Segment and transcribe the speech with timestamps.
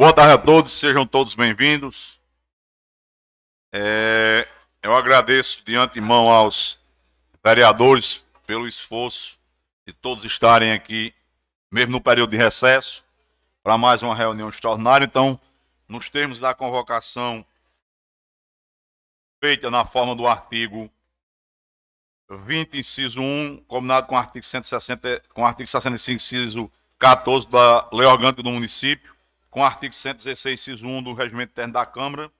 [0.00, 2.18] Boa tarde a todos, sejam todos bem-vindos.
[3.70, 4.48] É,
[4.82, 6.80] eu agradeço de antemão aos
[7.44, 9.38] vereadores pelo esforço
[9.86, 11.12] de todos estarem aqui,
[11.70, 13.04] mesmo no período de recesso,
[13.62, 15.04] para mais uma reunião extraordinária.
[15.04, 15.38] Então,
[15.86, 17.44] nos termos da convocação
[19.38, 20.90] feita na forma do artigo
[22.46, 27.86] 20, inciso 1, combinado com o artigo 160, com o artigo 65, inciso 14 da
[27.92, 29.19] Lei Orgânica do Município,
[29.50, 32.30] com o artigo 116, inciso 1 do Regimento Interno da Câmara,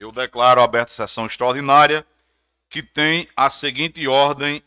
[0.00, 2.04] eu declaro aberta a sessão extraordinária,
[2.68, 4.62] que tem a seguinte ordem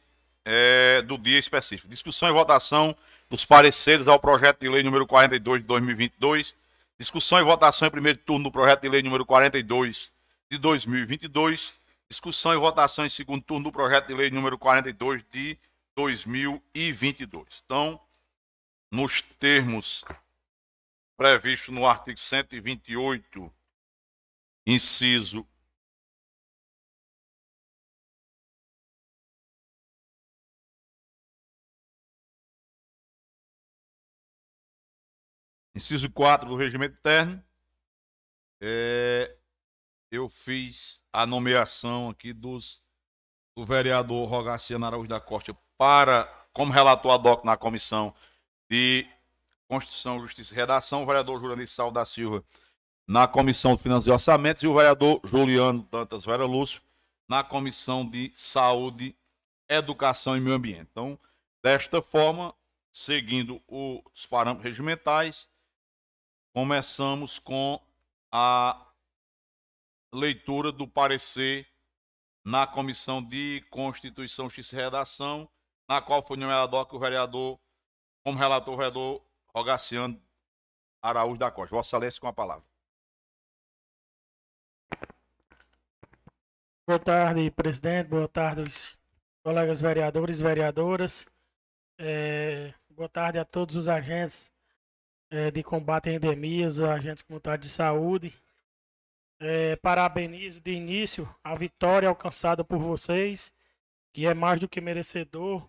[0.46, 1.90] é, do dia específico.
[1.90, 2.96] Discussão e votação
[3.30, 6.56] dos pareceres ao projeto de lei número 42 de 2022,
[6.98, 10.14] discussão e votação em primeiro turno do projeto de lei número 42
[10.50, 11.74] de 2022,
[12.10, 15.58] discussão e votação em segundo turno do projeto de lei número 42 de
[15.96, 17.64] 2022.
[17.66, 18.00] Então,
[18.92, 20.06] nos termos
[21.18, 23.54] previstos no artigo 128,
[24.68, 25.48] inciso
[35.76, 37.44] Inciso 4 do regimento interno,
[38.62, 39.38] é,
[40.10, 42.88] eu fiz a nomeação aqui dos,
[43.54, 46.24] do vereador Rogaciano Araújo da Costa para,
[46.54, 48.16] como relator ad hoc na comissão
[48.70, 49.06] de
[49.68, 52.44] Constituição, Justiça e Redação, o vereador Jurandir Sal da Silva
[53.08, 56.82] na comissão de Finanças e Orçamentos e o vereador Juliano Dantas Vera Lúcio
[57.30, 59.16] na comissão de Saúde,
[59.70, 60.88] Educação e Meio Ambiente.
[60.92, 61.18] Então,
[61.64, 62.54] desta forma,
[62.92, 65.50] seguindo os parâmetros regimentais,
[66.56, 67.78] Começamos com
[68.32, 68.90] a
[70.14, 71.68] leitura do parecer
[72.46, 75.52] na Comissão de Constituição, Justiça e Redação,
[75.90, 77.60] na qual foi nomeado o vereador,
[78.24, 79.22] como relator, o vereador
[79.56, 80.22] Rogaciano
[81.02, 81.74] Araújo da Costa.
[81.74, 82.66] Vossa Excelência, com a palavra.
[86.86, 88.10] Boa tarde, presidente.
[88.10, 88.98] Boa tarde, os
[89.42, 91.26] colegas vereadores e vereadoras.
[91.98, 94.52] É, boa tarde a todos os agentes
[95.30, 98.34] é, de combate a endemias, agentes comunitários de saúde.
[99.40, 103.54] É, parabenizo de início a vitória alcançada por vocês,
[104.12, 105.66] que é mais do que merecedor.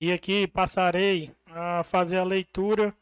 [0.00, 2.96] E aqui passarei a fazer a leitura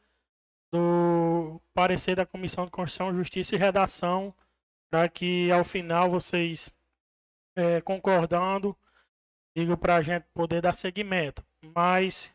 [0.72, 4.34] do parecer da Comissão de Constituição, Justiça e Redação,
[4.90, 6.76] para que ao final vocês,
[7.56, 8.76] é, concordando,
[9.56, 11.44] digam para a gente poder dar seguimento.
[11.74, 12.34] Mas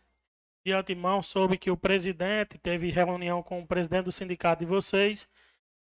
[0.65, 5.31] de antemão soube que o presidente teve reunião com o presidente do sindicato de vocês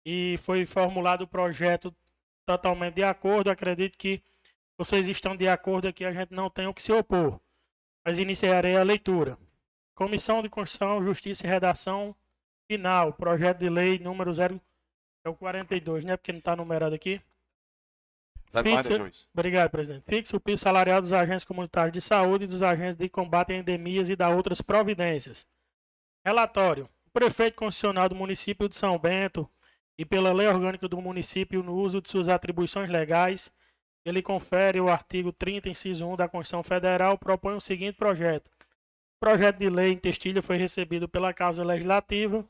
[0.05, 1.95] e foi formulado o projeto
[2.47, 3.51] totalmente de acordo.
[3.51, 4.23] Acredito que
[4.79, 7.41] vocês estão de acordo aqui, a gente não tem o que se opor.
[8.05, 9.39] Mas iniciarei a leitura.
[9.95, 12.15] Comissão de Constituição, Justiça e Redação
[12.71, 14.61] final, projeto de lei número 0
[15.25, 16.17] é o 42, né?
[16.17, 17.21] Porque não está numerado aqui.
[18.63, 20.05] Fixa, obrigado, presidente.
[20.07, 23.57] Fixa o piso salarial dos agentes comunitários de saúde e dos agentes de combate a
[23.57, 25.47] endemias e da outras providências.
[26.25, 26.89] Relatório.
[27.07, 29.49] O prefeito constitucional do município de São Bento
[29.99, 33.53] e pela lei orgânica do município no uso de suas atribuições legais,
[34.05, 38.49] ele confere o artigo 30, inciso 1 da Constituição Federal, propõe o seguinte projeto.
[38.49, 42.47] O projeto de lei em textilha foi recebido pela Casa Legislativa,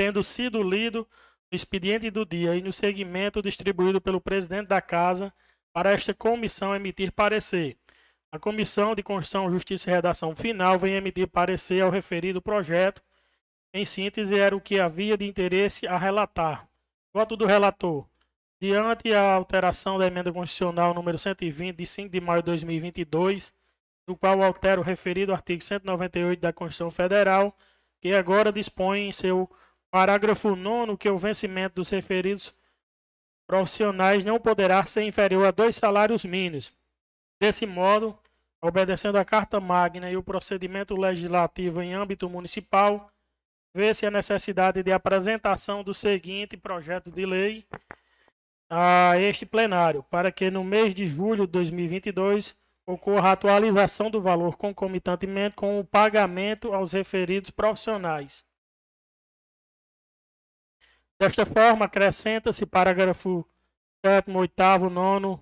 [0.00, 1.06] tendo sido lido
[1.52, 5.30] no expediente do dia e no segmento distribuído pelo presidente da Casa
[5.74, 7.76] para esta comissão emitir parecer.
[8.32, 13.02] A Comissão de Constituição, Justiça e Redação Final vem emitir parecer ao referido projeto.
[13.74, 16.66] Em síntese, era o que havia de interesse a relatar.
[17.12, 18.08] Voto do relator.
[18.58, 23.52] Diante a alteração da emenda constitucional número 120, de 5 de maio de 2022,
[24.08, 27.54] do qual altera o referido artigo 198 da Constituição Federal,
[28.00, 29.46] que agora dispõe em seu
[29.90, 32.56] Parágrafo 9 que o vencimento dos referidos
[33.44, 36.72] profissionais não poderá ser inferior a dois salários mínimos.
[37.40, 38.16] Desse modo,
[38.62, 43.10] obedecendo a Carta Magna e o procedimento legislativo em âmbito municipal,
[43.74, 47.66] vê-se a necessidade de apresentação do seguinte projeto de lei
[48.68, 52.54] a este plenário, para que no mês de julho de 2022
[52.86, 58.48] ocorra a atualização do valor concomitantemente com o pagamento aos referidos profissionais
[61.20, 63.46] Desta forma, acrescenta-se parágrafo
[64.02, 65.38] 7, 8, 9,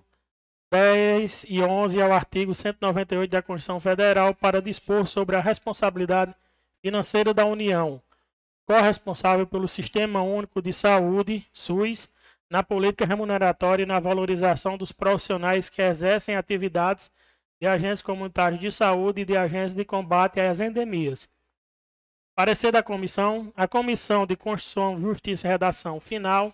[0.69, 6.35] 10 e 11 ao artigo 198 da Constituição Federal para dispor sobre a responsabilidade
[6.81, 8.01] financeira da União,
[8.65, 12.13] corresponsável pelo Sistema Único de Saúde, SUS,
[12.49, 17.09] na política remuneratória e na valorização dos profissionais que exercem atividades
[17.57, 21.29] de agentes comunitários de saúde e de agentes de combate às endemias
[22.39, 23.51] Parecer da comissão.
[23.53, 26.53] A Comissão de Constituição, Justiça e Redação final,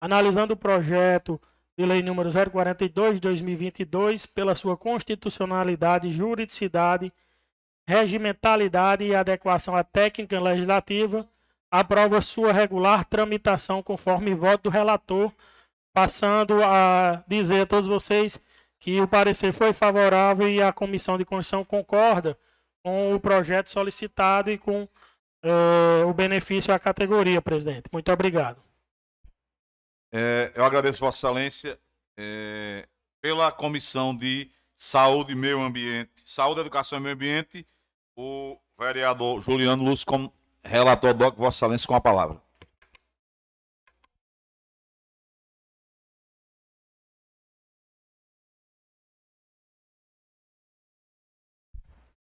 [0.00, 1.38] analisando o projeto
[1.76, 7.12] de lei número 042 de 2022 pela sua constitucionalidade, juridicidade,
[7.86, 11.28] regimentalidade e adequação à técnica legislativa,
[11.70, 15.30] aprova sua regular tramitação conforme voto do relator,
[15.92, 18.40] passando a dizer a todos vocês
[18.80, 22.34] que o parecer foi favorável e a Comissão de Constituição concorda
[22.82, 24.88] com o projeto solicitado e com
[25.42, 27.84] é, o benefício à categoria, presidente.
[27.92, 28.62] Muito obrigado.
[30.12, 31.78] É, eu agradeço Vossa Excelência
[32.16, 32.88] é,
[33.20, 37.66] pela Comissão de Saúde e Meio Ambiente, Saúde, Educação e Meio Ambiente,
[38.16, 40.32] o vereador Juliano Lúcio como
[40.64, 42.40] relator do Vossa Excelência com a palavra.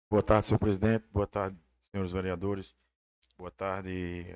[0.10, 1.06] Boa tarde, senhor presidente.
[1.12, 1.58] Boa tarde,
[1.92, 2.74] senhores vereadores.
[3.40, 4.36] Boa tarde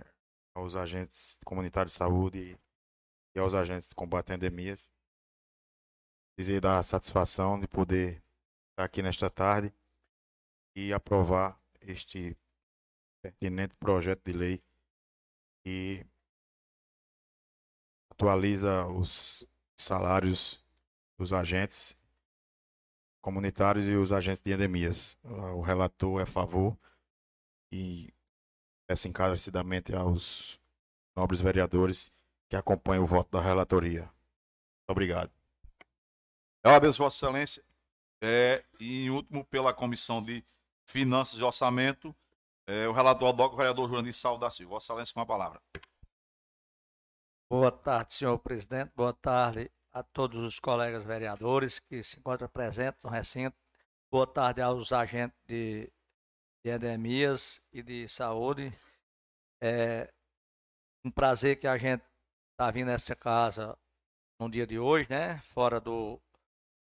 [0.53, 2.59] aos agentes comunitários de saúde
[3.35, 4.91] e aos agentes de combate a endemias.
[6.37, 8.21] Dizer da satisfação de poder
[8.69, 9.73] estar aqui nesta tarde
[10.75, 12.37] e aprovar este
[13.23, 14.63] pertinente projeto de lei
[15.63, 16.05] que
[18.11, 19.43] atualiza os
[19.75, 20.63] salários
[21.17, 21.99] dos agentes
[23.19, 25.17] comunitários e os agentes de endemias.
[25.55, 26.77] O relator é a favor
[27.71, 28.13] e
[28.91, 30.59] peço encarecidamente aos
[31.15, 32.13] nobres vereadores
[32.49, 34.01] que acompanham o voto da relatoria.
[34.01, 35.31] Muito obrigado.
[36.61, 37.63] Eu agradeço, Vossa Excelência.
[38.21, 40.45] É, e em último, pela Comissão de
[40.85, 42.13] Finanças e Orçamento,
[42.67, 44.71] é, o relator do vereador Jurandir Salvo da Silva.
[44.71, 45.61] Vossa Excelência, com a palavra.
[47.49, 48.91] Boa tarde, senhor presidente.
[48.93, 53.55] Boa tarde a todos os colegas vereadores que se encontram presentes no recinto.
[54.11, 55.89] Boa tarde aos agentes de
[56.63, 58.71] de endemias e de saúde.
[59.61, 60.11] É
[61.05, 62.03] um prazer que a gente
[62.51, 63.77] está vindo nessa casa
[64.39, 65.39] no dia de hoje, né?
[65.39, 66.21] Fora do,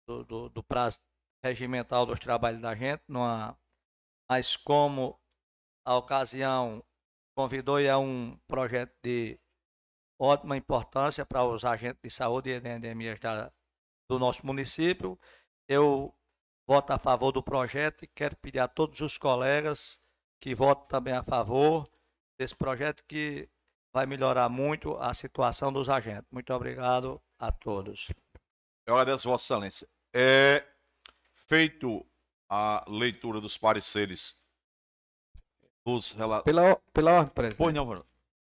[0.07, 0.99] do, do, do prazo
[1.43, 3.57] regimental dos trabalhos da gente, numa,
[4.29, 5.19] mas como
[5.85, 6.83] a ocasião
[7.35, 9.39] convidou e é um projeto de
[10.19, 13.51] ótima importância para os agentes de saúde e de endemias da,
[14.09, 15.17] do nosso município.
[15.67, 16.13] Eu
[16.69, 19.97] voto a favor do projeto e quero pedir a todos os colegas
[20.39, 21.83] que votem também a favor
[22.37, 23.49] desse projeto que
[23.91, 26.29] vai melhorar muito a situação dos agentes.
[26.31, 28.09] Muito obrigado a todos.
[28.85, 29.87] Eu agradeço, Vossa Excelência.
[30.13, 30.63] É
[31.47, 32.05] feito
[32.47, 34.45] a leitura dos pareceres
[35.83, 36.43] dos relatos.
[36.43, 37.57] Pela, pela ordem, presidente.
[37.57, 38.05] Pois não,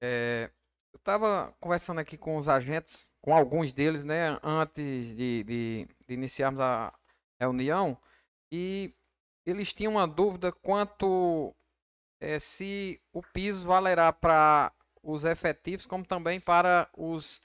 [0.01, 0.53] é,
[0.93, 6.15] Eu estava conversando aqui com os agentes, com alguns deles, né, antes de, de, de
[6.15, 6.95] iniciarmos a,
[7.41, 7.99] reunião
[8.51, 8.95] e
[9.45, 11.55] eles tinham uma dúvida quanto
[12.21, 14.73] é, se o piso valerá para
[15.03, 17.43] os efetivos como também para os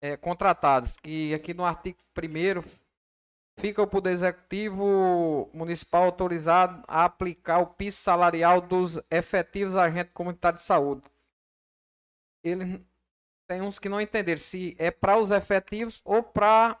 [0.00, 0.96] é, contratados.
[0.96, 2.62] Que aqui no artigo 1
[3.58, 10.62] fica o Poder Executivo Municipal autorizado a aplicar o piso salarial dos efetivos agentes comunitários
[10.62, 11.02] de saúde.
[12.44, 12.86] Ele
[13.48, 16.78] tem uns que não entenderam se é para os efetivos ou para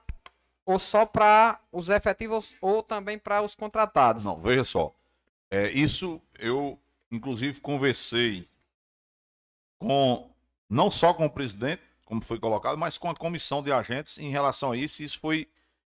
[0.66, 4.24] ou só para os efetivos ou também para os contratados?
[4.24, 4.92] Não, veja só.
[5.48, 6.78] É, isso eu,
[7.10, 8.48] inclusive, conversei
[9.78, 10.28] com
[10.68, 14.30] não só com o presidente, como foi colocado, mas com a comissão de agentes em
[14.30, 15.02] relação a isso.
[15.02, 15.48] Isso foi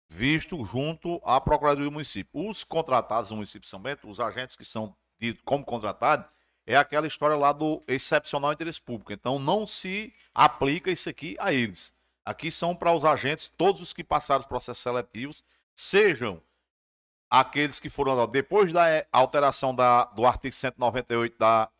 [0.06, 2.48] visto junto à Procuradoria do município.
[2.48, 6.26] Os contratados do município de São Bento, os agentes que são ditos como contratados,
[6.66, 9.12] é aquela história lá do excepcional interesse público.
[9.12, 11.97] Então não se aplica isso aqui a eles.
[12.28, 15.42] Aqui são para os agentes, todos os que passaram os processos seletivos,
[15.74, 16.42] sejam
[17.30, 21.70] aqueles que foram depois da eh, alteração da, do artigo 198 da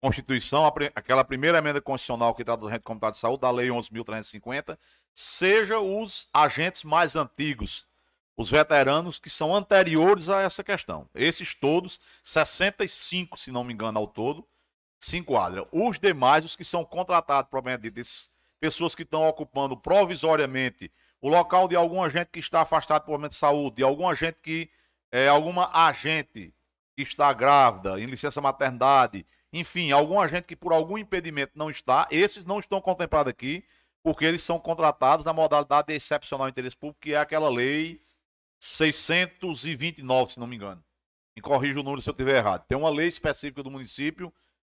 [0.00, 0.64] Constituição,
[0.94, 4.78] aquela primeira emenda constitucional que trata do agente comunitário de saúde, da Lei 11.350,
[5.12, 7.88] seja os agentes mais antigos,
[8.36, 11.08] os veteranos que são anteriores a essa questão.
[11.16, 14.46] Esses todos, 65, se não me engano, ao todo,
[15.00, 15.66] se enquadram.
[15.72, 18.33] Os demais, os que são contratados, provavelmente, desses
[18.64, 20.90] pessoas que estão ocupando provisoriamente
[21.20, 24.40] o local de algum agente que está afastado por momento de saúde, de algum agente
[24.40, 24.70] que
[25.12, 26.50] é alguma agente
[26.96, 32.08] que está grávida, em licença maternidade, enfim, algum agente que por algum impedimento não está,
[32.10, 33.62] esses não estão contemplados aqui,
[34.02, 38.00] porque eles são contratados na modalidade de excepcional interesse público, que é aquela lei
[38.58, 40.82] 629, se não me engano.
[41.36, 42.64] Me corrija o número se eu estiver errado.
[42.66, 44.32] Tem uma lei específica do município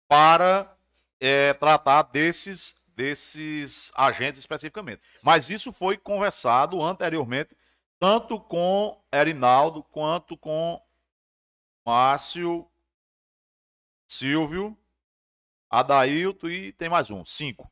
[0.06, 0.76] para
[1.18, 5.00] é, tratar desses desses agentes especificamente.
[5.22, 7.56] Mas isso foi conversado anteriormente,
[7.96, 10.82] tanto com Erinaldo quanto com
[11.86, 12.68] Márcio,
[14.08, 14.76] Silvio
[15.70, 17.70] Adailto e tem mais um, cinco.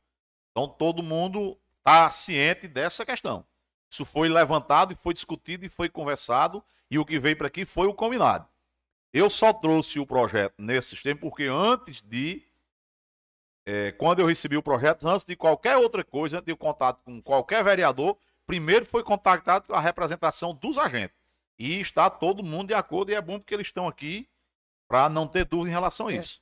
[0.51, 3.45] Então todo mundo está ciente dessa questão.
[3.89, 7.65] Isso foi levantado e foi discutido e foi conversado e o que veio para aqui
[7.65, 8.47] foi o combinado.
[9.11, 12.47] Eu só trouxe o projeto nesse sistema porque antes de
[13.69, 17.21] é, quando eu recebi o projeto, antes de qualquer outra coisa, antes de contato com
[17.21, 21.17] qualquer vereador, primeiro foi contactado com a representação dos agentes.
[21.59, 24.25] E está todo mundo de acordo, e é bom porque eles estão aqui
[24.87, 26.41] para não ter dúvida em relação a É, isso.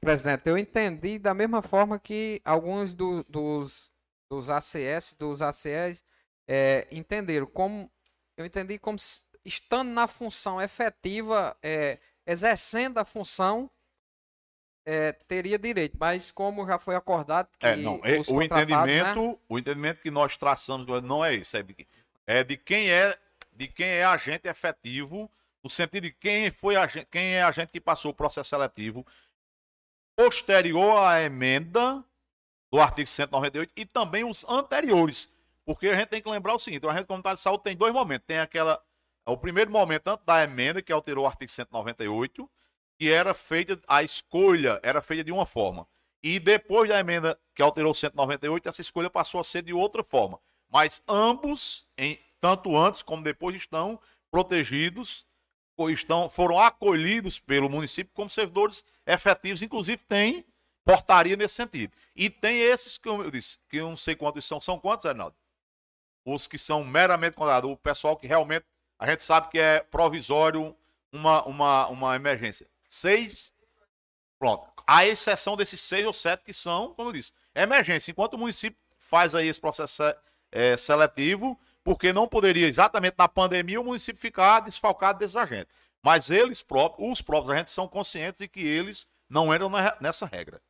[0.00, 3.90] Presidente, eu entendi da mesma forma que alguns do- dos,
[4.30, 6.04] dos ACS, dos ACS,
[6.46, 7.46] é, entenderam.
[7.46, 7.90] Como,
[8.36, 8.98] eu entendi como
[9.44, 13.70] estando na função efetiva, é, exercendo a função,
[14.84, 15.96] é, teria direito.
[15.98, 20.10] Mas como já foi acordado que É, não, é- o né, entendimento, o entendimento que
[20.10, 21.74] nós traçamos não é esse, é de,
[22.26, 23.16] é de quem é
[23.52, 25.30] de quem é agente efetivo,
[25.62, 29.04] no sentido de quem foi agente, quem é agente que passou o processo seletivo
[30.16, 32.02] posterior à emenda
[32.72, 36.86] do artigo 198 e também os anteriores, porque a gente tem que lembrar o seguinte,
[36.86, 38.82] o agente comunitário de saúde tem dois momentos, tem aquela
[39.26, 42.50] o primeiro momento antes da emenda que alterou o artigo 198,
[43.00, 45.88] que era feita a escolha era feita de uma forma.
[46.22, 50.04] E depois da emenda que alterou o 198, essa escolha passou a ser de outra
[50.04, 50.38] forma.
[50.68, 53.98] Mas ambos, em, tanto antes como depois, estão
[54.30, 55.26] protegidos,
[55.88, 60.44] estão, foram acolhidos pelo município como servidores efetivos, inclusive tem
[60.84, 61.96] portaria nesse sentido.
[62.14, 64.60] E tem esses que eu disse, que eu não sei quantos são.
[64.60, 65.34] São quantos, Arnaldo?
[66.22, 68.66] Os que são meramente contratados, o pessoal que realmente
[68.98, 70.76] a gente sabe que é provisório
[71.10, 72.68] uma, uma, uma emergência.
[72.90, 73.54] Seis
[74.38, 74.72] Pronto.
[74.86, 78.10] A exceção desses seis ou sete que são, como eu disse, emergência.
[78.10, 80.02] Enquanto o município faz aí esse processo
[80.50, 85.74] é, seletivo, porque não poderia, exatamente na pandemia, o município ficar desfalcado desses agentes.
[86.02, 90.24] Mas eles próprios, os próprios agentes são conscientes de que eles não entram na- nessa
[90.24, 90.60] regra.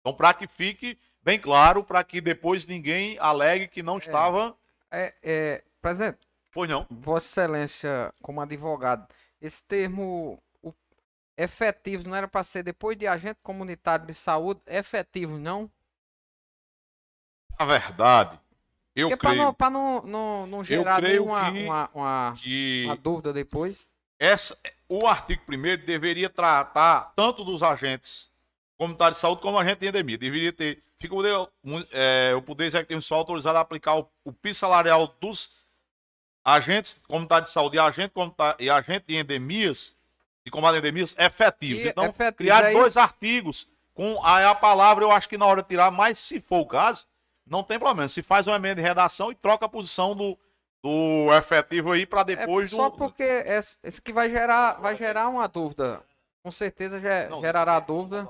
[0.00, 4.56] Então, para que fique bem claro, para que depois ninguém alegue que não estava.
[4.90, 6.18] É, é, presidente,
[6.50, 6.86] Pois não.
[6.90, 9.06] Vossa Excelência, como advogado,
[9.40, 10.42] esse termo
[11.40, 15.70] o, efetivo não era para ser depois de agente comunitário de saúde, efetivo, não?
[17.58, 18.38] Na verdade,
[18.96, 22.82] eu Porque para creio não, pra não, não, não gerar nenhuma que- uma, uma, que.
[22.86, 23.86] uma dúvida depois.
[24.18, 28.30] essa, o artigo 1 deveria tratar tanto dos agentes
[28.78, 30.18] comunitários de saúde como agente de endemia.
[30.18, 30.82] Deveria ter.
[30.96, 31.48] Fica o poder,
[31.92, 35.60] é, o poder executivo só autorizado a aplicar o, o piso salarial dos
[36.44, 38.12] agentes comunitários de saúde e agente,
[38.58, 39.96] e agente de endemias,
[40.44, 41.84] de combate a endemias, efetivos.
[41.84, 45.62] E então, criar aí- dois artigos com a, a palavra, eu acho que na hora
[45.62, 47.06] de tirar, mas se for o caso,
[47.46, 48.08] não tem problema.
[48.08, 50.38] Se faz uma emenda de redação e troca a posição do,
[50.82, 52.96] do efetivo aí para É depois só do.
[52.96, 56.02] porque esse, esse que vai gerar, vai gerar uma dúvida.
[56.42, 58.26] Com certeza Não, gerará dúvida.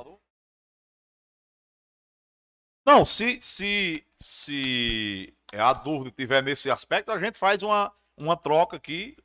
[2.85, 8.77] Não, se, se, se a dúvida tiver nesse aspecto, a gente faz uma, uma troca
[8.77, 9.17] aqui,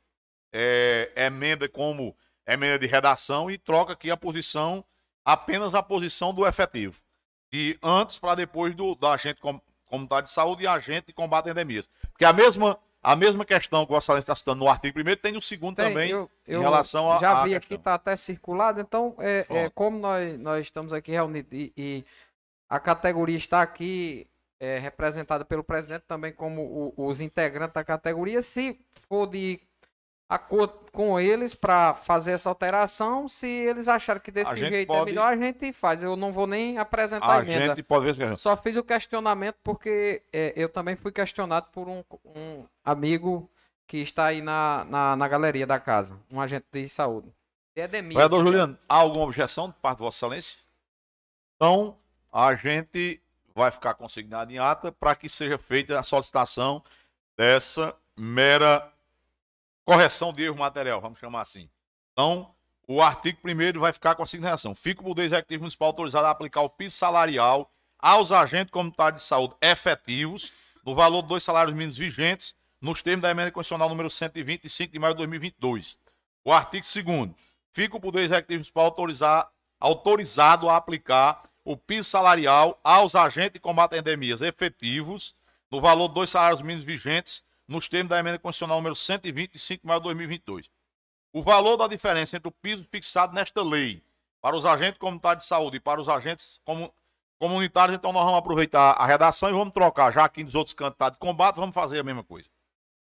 [0.52, 2.16] é, emenda como
[2.46, 4.84] emenda de redação e troca aqui a posição,
[5.24, 7.00] apenas a posição do efetivo.
[7.52, 11.48] De antes para depois do, da agente com- comunitário de saúde e agente de combate
[11.48, 11.88] a endemias.
[12.10, 15.32] Porque a mesma, a mesma questão que o Excelência está citando no artigo 1 tem
[15.32, 17.18] no segundo Tem, também, eu, em eu relação a.
[17.20, 21.52] já vi aqui, tá até circulado, então é, é, como nós, nós estamos aqui reunidos
[21.52, 22.04] e, e
[22.68, 24.26] a categoria está aqui
[24.58, 26.62] é, representada pelo presidente também como
[26.96, 29.60] o- os integrantes da categoria, se for de
[30.28, 35.06] acordo com eles para fazer essa alteração, se eles acharem que desse jeito é pode-
[35.10, 36.02] melhor, a gente faz.
[36.02, 37.68] Eu não vou nem apresentar a A emenda.
[37.68, 41.88] gente pode ver se Só fiz o questionamento porque é, eu também fui questionado por
[41.88, 43.48] um, um amigo
[43.86, 47.32] que está aí na, na, na galeria da casa, um agente de saúde.
[47.76, 48.14] É Edemir.
[48.14, 50.58] Vereador Juliano, há alguma objeção de parte de Vossa Excelência?
[51.54, 51.96] Então,
[52.32, 53.20] a gente
[53.54, 56.82] vai ficar consignado em ata para que seja feita a solicitação
[57.36, 58.90] dessa mera
[59.86, 61.70] correção de erro material, vamos chamar assim.
[62.12, 62.52] Então,
[62.88, 64.74] o artigo 1 vai ficar com a signação.
[64.74, 69.28] Fica o Poder Executivo Municipal autorizado a aplicar o piso salarial aos agentes comunitários de
[69.28, 70.52] saúde efetivos,
[70.84, 74.98] no valor de dois salários mínimos vigentes, nos termos da emenda constitucional número 125 de
[74.98, 75.98] maio de 2022.
[76.44, 77.30] O artigo 2
[77.72, 83.60] fica o Poder Executivo Municipal autorizar, autorizado a aplicar o piso salarial aos agentes de
[83.60, 85.36] combate a endemias efetivos,
[85.70, 89.86] no valor de dois salários mínimos vigentes, nos termos da emenda constitucional número 125 de
[89.86, 90.70] maio de 2022.
[91.32, 94.02] O valor da diferença entre o piso fixado nesta lei
[94.40, 96.92] para os agentes comunitários de saúde e para os agentes comu-
[97.38, 100.94] comunitários, então nós vamos aproveitar a redação e vamos trocar, já que nos outros cantos
[100.94, 102.48] está de combate, vamos fazer a mesma coisa.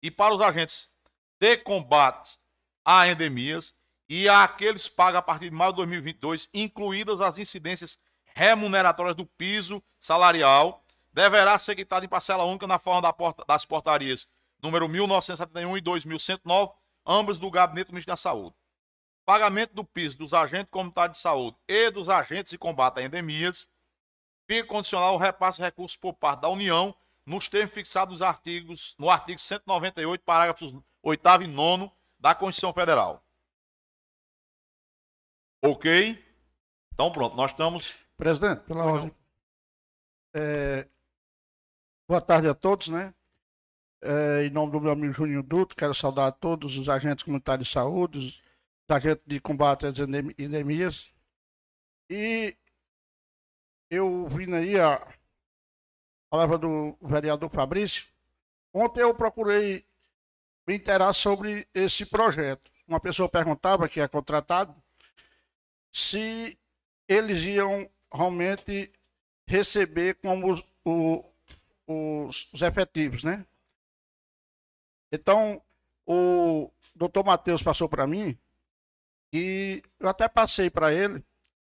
[0.02, 0.90] E para os agentes
[1.38, 2.38] de combate
[2.84, 3.74] a endemias,
[4.08, 7.98] e àqueles pagos a partir de maio de 2022, incluídas as incidências
[8.34, 13.66] remuneratórias do piso salarial, deverá ser quitado em parcela única na forma da porta, das
[13.66, 14.28] portarias
[14.62, 16.72] número 1971 e 2109,
[17.06, 18.54] ambas do Gabinete do Ministro da Saúde.
[19.24, 23.68] Pagamento do piso dos agentes comunitários de saúde e dos agentes de combate a endemias,
[24.46, 26.94] fica condicional ao repasse de recursos por parte da União,
[27.26, 33.22] nos termos fixados nos artigos, no artigo 198, parágrafos 8 e 9 da Constituição Federal.
[35.62, 36.24] Ok?
[36.94, 38.06] Então pronto, nós estamos.
[38.16, 39.14] Presidente, pela ordem.
[40.34, 40.88] É,
[42.08, 43.14] boa tarde a todos, né?
[44.00, 47.74] É, em nome do meu amigo Juninho Duto, quero saudar todos os agentes comunitários de
[47.74, 48.42] saúde, os
[48.88, 51.12] agentes de combate às endemias.
[52.08, 52.56] E
[53.90, 55.04] eu vim aí a
[56.30, 58.06] palavra do vereador Fabrício.
[58.72, 59.84] Ontem eu procurei
[60.66, 62.70] me interar sobre esse projeto.
[62.86, 64.74] Uma pessoa perguntava, que é contratado,
[65.90, 66.56] se
[67.08, 68.92] eles iam realmente
[69.46, 70.64] receber como os,
[71.86, 73.44] os, os efetivos, né?
[75.12, 75.62] Então,
[76.06, 78.36] o doutor Matheus passou para mim
[79.32, 81.22] e eu até passei para ele,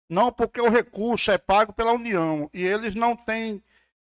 [0.09, 3.63] não porque o recurso é pago pela União e eles não têm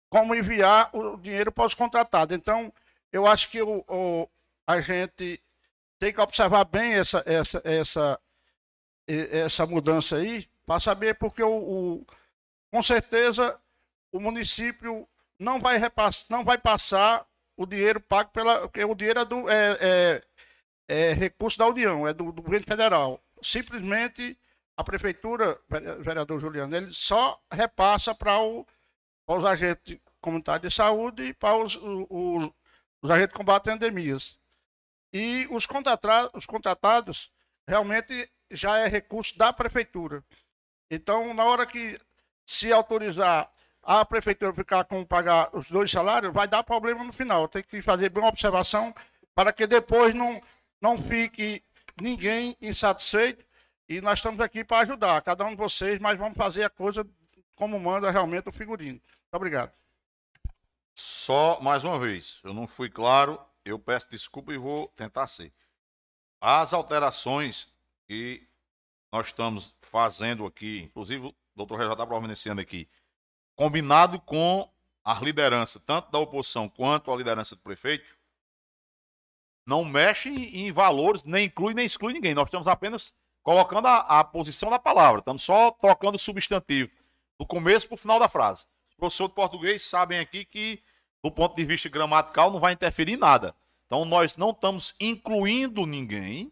[0.10, 2.36] como enviar o dinheiro para os contratados.
[2.36, 2.74] Então,
[3.12, 4.30] eu acho que o, o
[4.68, 5.42] a gente
[5.98, 8.20] tem que observar bem essa, essa, essa,
[9.08, 12.06] essa mudança aí, para saber porque o, o,
[12.72, 13.60] com certeza
[14.12, 15.08] o município
[15.40, 17.26] não vai, repassar, não vai passar
[17.60, 18.62] o dinheiro pago pela.
[18.62, 20.22] Porque o dinheiro é, do, é, é,
[20.88, 23.22] é recurso da União, é do, do, governo federal.
[23.44, 24.40] Simplesmente
[24.78, 25.60] a prefeitura,
[26.00, 32.50] vereador Juliano, ele só repassa para os agentes comunitários de saúde e para os, os,
[33.02, 34.40] os agentes de combate a endemias.
[35.12, 37.34] E os, contratados, os contratados
[37.68, 40.24] realmente já é recurso da prefeitura.
[40.90, 42.00] Então, na hora que
[42.46, 43.52] se autorizar
[43.84, 47.48] a prefeitura ficar com pagar os dois salários, vai dar problema no final.
[47.48, 48.94] Tem que fazer bem uma observação
[49.34, 50.42] para que depois não,
[50.82, 51.64] não fique
[52.00, 53.46] ninguém insatisfeito.
[53.88, 57.08] E nós estamos aqui para ajudar cada um de vocês, mas vamos fazer a coisa
[57.56, 59.02] como manda realmente o figurino.
[59.02, 59.72] Muito obrigado.
[60.96, 65.52] Só mais uma vez, eu não fui claro, eu peço desculpa e vou tentar ser.
[66.42, 67.74] As alterações
[68.08, 68.48] que
[69.12, 72.88] nós estamos fazendo aqui, inclusive o doutor Regis está providenciando aqui,
[73.60, 74.72] combinado com
[75.04, 78.16] a liderança, tanto da oposição quanto a liderança do prefeito,
[79.66, 82.34] não mexe em valores, nem inclui nem exclui ninguém.
[82.34, 86.90] Nós estamos apenas colocando a, a posição da palavra, estamos só tocando o substantivo,
[87.38, 88.66] do começo para o final da frase.
[88.88, 90.82] Os professores de português sabem aqui que,
[91.22, 93.54] do ponto de vista gramatical, não vai interferir em nada.
[93.88, 96.50] Então, nós não estamos incluindo ninguém,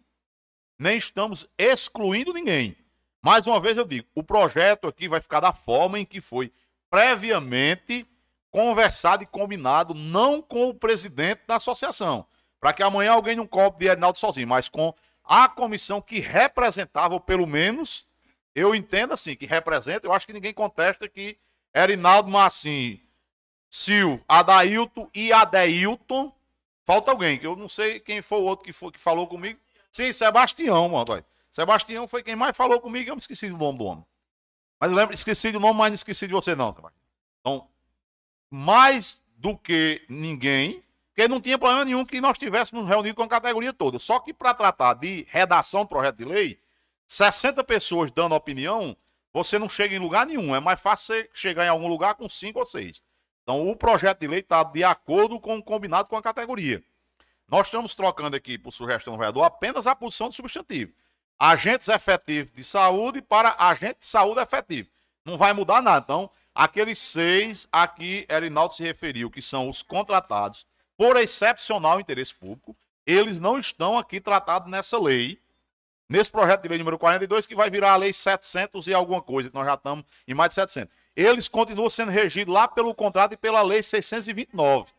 [0.77, 2.75] nem estamos excluindo ninguém.
[3.21, 6.51] Mais uma vez eu digo, o projeto aqui vai ficar da forma em que foi
[6.89, 8.07] previamente
[8.49, 12.25] conversado e combinado, não com o presidente da associação,
[12.59, 17.13] para que amanhã alguém não cobre de Reinaldo sozinho, mas com a comissão que representava,
[17.13, 18.07] ou pelo menos,
[18.55, 21.37] eu entendo assim, que representa, eu acho que ninguém contesta que
[21.73, 22.99] Erinaldo Massim,
[23.69, 26.33] Silvio, Adailton e Adeilton,
[26.85, 29.59] falta alguém, que eu não sei quem foi o outro que, foi, que falou comigo.
[29.91, 31.23] Sim, Sebastião, mano.
[31.51, 34.05] Sebastião foi quem mais falou comigo, eu me esqueci do nome do homem.
[34.79, 36.75] Mas eu lembro, esqueci do nome, mas não esqueci de você, não.
[37.41, 37.67] Então,
[38.49, 43.27] mais do que ninguém, porque não tinha problema nenhum que nós tivéssemos reunido com a
[43.27, 43.97] categoria toda.
[43.97, 46.59] Só que para tratar de redação do projeto de lei,
[47.07, 48.95] 60 pessoas dando opinião,
[49.33, 50.55] você não chega em lugar nenhum.
[50.55, 53.01] É mais fácil você chegar em algum lugar com 5 ou 6.
[53.41, 56.83] Então, o projeto de lei está de acordo com o combinado com a categoria.
[57.47, 60.91] Nós estamos trocando aqui, por sugestão do vereador, apenas a posição de substantivo
[61.39, 64.89] agentes efetivos de saúde para agente de saúde efetivo.
[65.25, 66.03] Não vai mudar nada.
[66.03, 70.65] Então, aqueles seis aqui, Erinaldo se referiu, que são os contratados
[70.97, 75.39] por excepcional interesse público, eles não estão aqui tratados nessa lei,
[76.09, 79.49] nesse projeto de lei número 42, que vai virar a lei 700 e alguma coisa,
[79.49, 80.93] que nós já estamos em mais de 700.
[81.15, 84.91] Eles continuam sendo regidos lá pelo contrato e pela lei 629.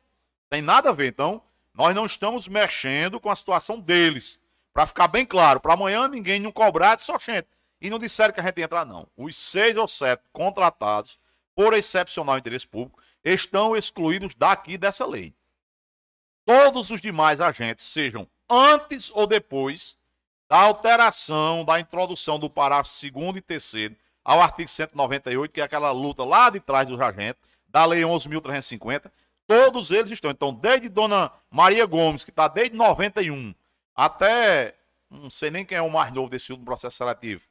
[0.48, 1.08] Tem nada a ver.
[1.08, 1.42] Então,
[1.74, 4.40] nós não estamos mexendo com a situação deles.
[4.78, 7.48] Para ficar bem claro, para amanhã ninguém não cobrar de só gente.
[7.80, 9.08] E não disseram que a gente ia entrar, não.
[9.16, 11.18] Os seis ou sete contratados
[11.52, 15.34] por excepcional interesse público estão excluídos daqui dessa lei.
[16.46, 19.98] Todos os demais agentes, sejam antes ou depois
[20.48, 23.90] da alteração, da introdução do parágrafo 2 e 3
[24.24, 29.10] ao artigo 198, que é aquela luta lá de trás dos agentes, da Lei 11.350,
[29.44, 30.30] todos eles estão.
[30.30, 33.52] Então, desde Dona Maria Gomes, que está desde 91,
[33.98, 34.76] até
[35.10, 37.44] Não sei nem quem é o mais novo desse último processo seletivo.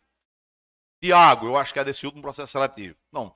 [1.02, 2.96] Tiago, eu acho que é desse último processo seletivo.
[3.12, 3.36] Não.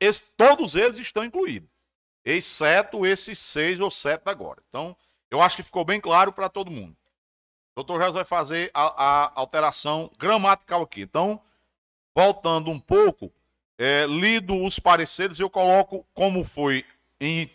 [0.00, 1.68] Esse, todos eles estão incluídos.
[2.24, 4.60] Exceto esses seis ou sete agora.
[4.68, 4.96] Então,
[5.30, 6.96] eu acho que ficou bem claro para todo mundo.
[7.76, 11.02] O doutor José vai fazer a, a, alteração gramatical aqui.
[11.02, 11.40] Então,
[12.16, 13.32] voltando um pouco,
[13.78, 16.84] é, lido os pareceres, eu coloco como foi
[17.20, 17.50] em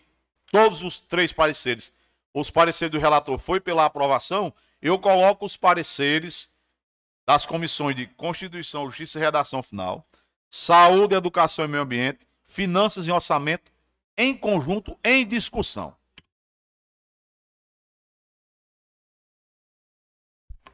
[0.51, 1.91] todos os três pareceres.
[2.33, 6.53] Os pareceres do relator foi pela aprovação, eu coloco os pareceres
[7.25, 10.03] das comissões de Constituição, Justiça e Redação Final,
[10.49, 13.71] Saúde, Educação e Meio Ambiente, Finanças e Orçamento,
[14.17, 15.95] em conjunto, em discussão.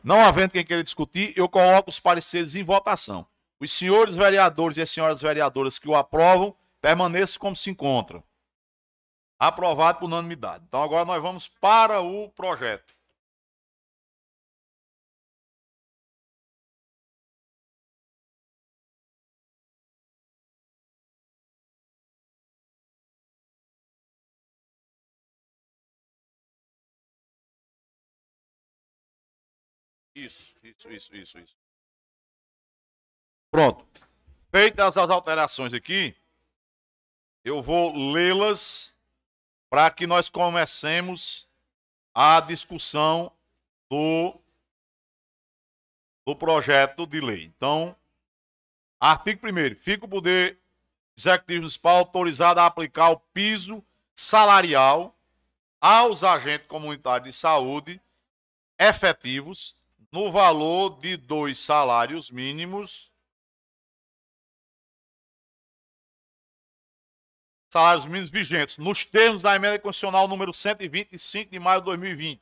[0.01, 3.27] Não havendo quem queira discutir, eu coloco os pareceres em votação.
[3.59, 8.23] Os senhores vereadores e as senhoras vereadoras que o aprovam, permaneçam como se encontram.
[9.37, 10.63] Aprovado por unanimidade.
[10.67, 12.94] Então agora nós vamos para o projeto.
[30.15, 31.57] Isso, isso, isso, isso, isso.
[33.51, 33.85] Pronto.
[34.49, 36.15] Feitas as alterações aqui,
[37.43, 38.97] eu vou lê-las
[39.69, 41.49] para que nós comecemos
[42.13, 43.29] a discussão
[43.89, 44.39] do,
[46.25, 47.43] do projeto de lei.
[47.43, 47.93] Então,
[48.97, 50.57] artigo 1 fica o poder
[51.17, 55.13] executivo municipal autorizado a aplicar o piso salarial
[55.81, 58.01] aos agentes comunitários de saúde
[58.79, 59.75] efetivos
[60.15, 63.13] no valor de dois salários mínimos.
[67.69, 72.41] Salários mínimos vigentes, nos termos da emenda constitucional número 125 de maio de 2020.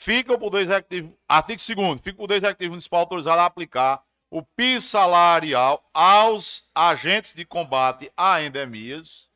[0.00, 4.42] Fica o Poder Executivo, artigo 2 fica o Poder Executivo Municipal autorizado a aplicar o
[4.42, 9.29] piso salarial aos agentes de combate a endemias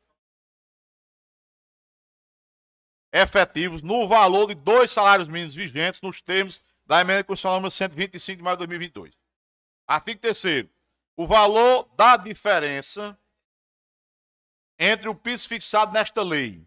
[3.14, 8.36] efetivos no valor de dois salários mínimos vigentes nos termos da emenda constitucional número 125
[8.36, 9.16] de maio de 2022.
[9.86, 10.66] Artigo 3
[11.16, 13.16] O valor da diferença
[14.76, 16.66] entre o piso fixado nesta lei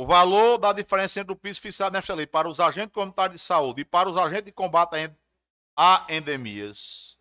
[0.00, 3.46] O valor da diferença entre o piso fixado nesta lei para os agentes comunitários de
[3.46, 4.96] saúde e para os agentes de combate
[5.76, 7.18] a endemias.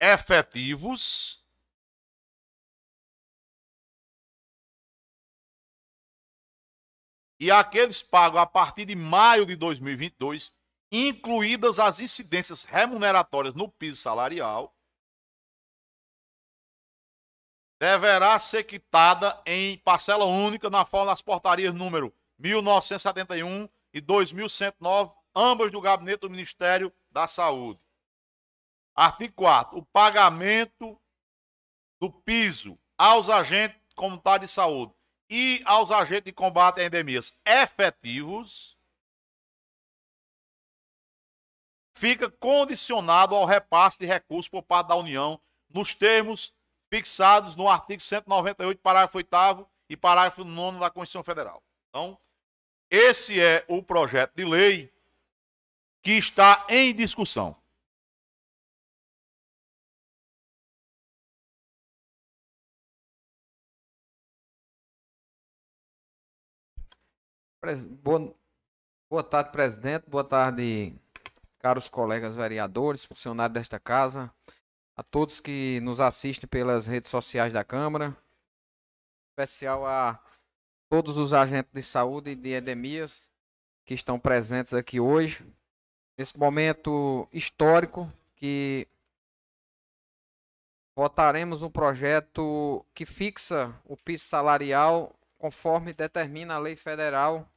[0.00, 1.44] Efetivos.
[7.40, 10.54] E aqueles pagos a partir de maio de 2022,
[10.92, 14.77] incluídas as incidências remuneratórias no piso salarial
[17.78, 25.70] deverá ser quitada em parcela única na forma das portarias número 1971 e 2109, ambas
[25.70, 27.84] do gabinete do Ministério da Saúde.
[28.94, 31.00] Artigo 4 O pagamento
[32.00, 34.92] do piso aos agentes comunitários de saúde
[35.30, 38.76] e aos agentes de combate a endemias efetivos
[41.94, 46.57] fica condicionado ao repasse de recursos por parte da União nos termos
[46.90, 51.62] fixados no artigo 198, parágrafo 8 e parágrafo 9 da Constituição Federal.
[51.88, 52.18] Então,
[52.90, 54.92] esse é o projeto de lei
[56.02, 57.56] que está em discussão.
[68.02, 68.34] Boa,
[69.10, 70.08] boa tarde, presidente.
[70.08, 70.94] Boa tarde,
[71.58, 74.32] caros colegas vereadores, funcionários desta casa
[74.98, 80.20] a todos que nos assistem pelas redes sociais da Câmara, em especial a
[80.88, 83.30] todos os agentes de saúde e de endemias
[83.84, 85.46] que estão presentes aqui hoje,
[86.18, 88.88] nesse momento histórico que
[90.96, 97.48] votaremos um projeto que fixa o piso salarial conforme determina a lei federal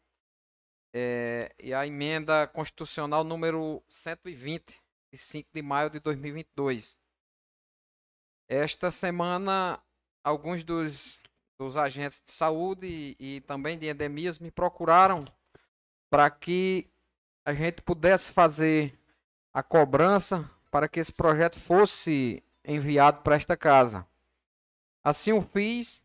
[0.93, 4.79] é, e a emenda constitucional número 120,
[5.11, 7.00] de 5 de maio de 2022.
[8.53, 9.79] Esta semana,
[10.21, 11.21] alguns dos,
[11.57, 15.23] dos agentes de saúde e, e também de endemias me procuraram
[16.09, 16.91] para que
[17.45, 18.93] a gente pudesse fazer
[19.53, 24.05] a cobrança para que esse projeto fosse enviado para esta casa.
[25.01, 26.01] Assim o fiz,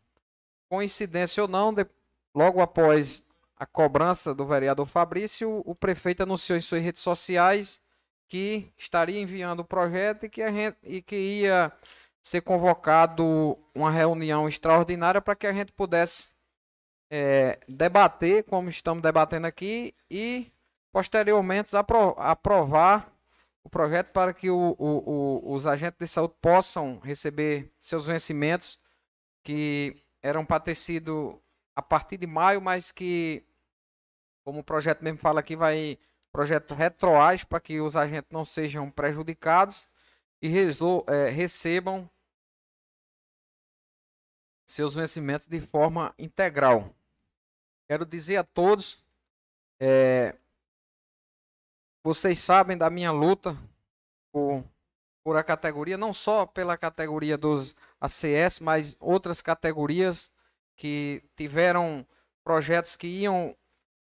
[0.69, 1.85] coincidência ou não, de,
[2.33, 7.81] logo após a cobrança do vereador Fabrício, o prefeito anunciou em suas redes sociais
[8.29, 11.73] que estaria enviando o projeto e que, gente, e que ia
[12.27, 16.27] ser convocado uma reunião extraordinária para que a gente pudesse
[17.09, 20.51] é, debater, como estamos debatendo aqui, e
[20.91, 23.09] posteriormente apro aprovar
[23.63, 28.77] o projeto para que o, o, o, os agentes de saúde possam receber seus vencimentos
[29.41, 31.41] que eram para ter sido
[31.73, 33.41] a partir de maio, mas que,
[34.43, 35.97] como o projeto mesmo fala aqui, vai
[36.33, 39.87] projeto retroais para que os agentes não sejam prejudicados
[40.41, 40.53] e
[41.07, 42.09] é, recebam
[44.67, 46.93] seus vencimentos de forma integral.
[47.87, 49.05] Quero dizer a todos,
[49.79, 50.35] é,
[52.03, 53.57] vocês sabem da minha luta
[54.31, 54.63] por,
[55.23, 60.35] por a categoria, não só pela categoria dos ACS, mas outras categorias
[60.75, 62.05] que tiveram
[62.43, 63.55] projetos que iam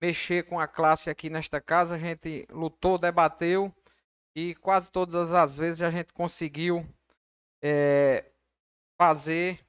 [0.01, 1.95] mexer com a classe aqui nesta casa.
[1.95, 3.73] A gente lutou, debateu
[4.35, 6.85] e quase todas as vezes a gente conseguiu
[7.61, 8.25] é,
[8.97, 9.59] fazer,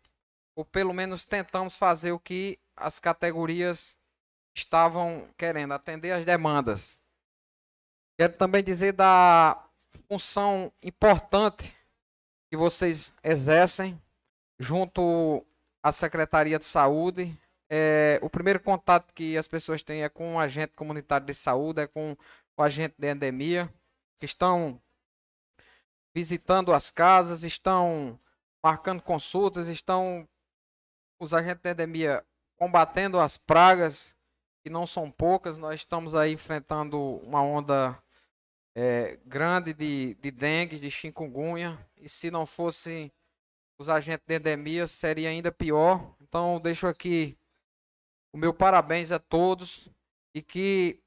[0.55, 3.97] ou pelo menos tentamos fazer o que as categorias
[4.55, 6.99] estavam querendo, atender as demandas.
[8.19, 9.65] Quero também dizer da
[10.09, 11.75] função importante
[12.51, 14.01] que vocês exercem
[14.59, 15.45] junto
[15.83, 17.37] à Secretaria de Saúde,
[17.75, 21.81] é, o primeiro contato que as pessoas têm é com o agente comunitário de saúde,
[21.81, 22.15] é com
[22.55, 23.73] o agente de endemia,
[24.19, 24.79] que estão
[26.15, 28.21] visitando as casas, estão
[28.63, 30.29] marcando consultas, estão
[31.25, 32.25] os agentes de endemia
[32.57, 34.17] combatendo as pragas,
[34.63, 35.59] que não são poucas.
[35.59, 37.97] Nós estamos aí enfrentando uma onda
[38.75, 43.13] é, grande de, de dengue, de chikungunya, e se não fossem
[43.79, 46.15] os agentes de endemia, seria ainda pior.
[46.21, 47.37] Então, deixo aqui
[48.33, 49.89] o meu parabéns a todos
[50.35, 51.01] e que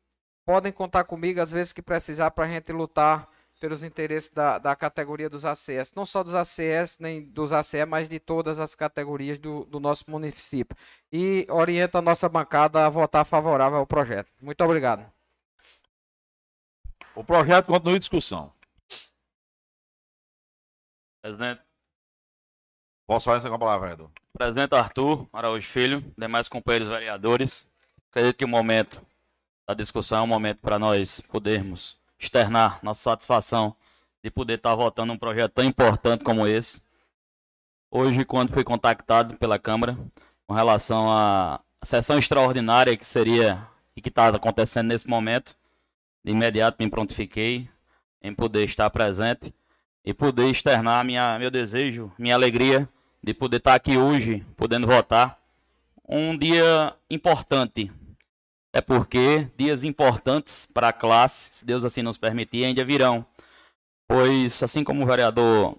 [0.45, 3.29] podem contar comigo às vezes que precisar para a gente lutar
[3.65, 8.07] pelos interesses da, da categoria dos ACS, não só dos ACS nem dos ACE, mas
[8.07, 10.77] de todas as categorias do, do nosso município.
[11.11, 14.31] E orienta a nossa bancada a votar favorável ao projeto.
[14.39, 15.11] Muito obrigado.
[17.15, 18.53] O projeto continua em discussão.
[21.23, 21.61] Presidente.
[23.07, 24.11] Posso falar com a palavra, vereador?
[24.31, 27.67] Presidente Arthur Araújo Filho, demais companheiros vereadores,
[28.11, 29.03] acredito que o momento
[29.67, 33.75] da discussão é um momento para nós podermos externar nossa satisfação
[34.23, 36.81] de poder estar votando um projeto tão importante como esse.
[37.91, 39.97] Hoje, quando fui contactado pela Câmara
[40.47, 45.55] com relação à sessão extraordinária que seria e que está acontecendo nesse momento,
[46.23, 47.69] de imediato me prontifiquei
[48.21, 49.53] em poder estar presente
[50.03, 52.89] e poder externar minha, meu desejo, minha alegria
[53.23, 55.39] de poder estar aqui hoje, podendo votar.
[56.07, 57.91] Um dia importante.
[58.75, 63.25] É porque dias importantes para a classe, se Deus assim nos permitir, ainda virão.
[64.05, 65.77] Pois, assim como o vereador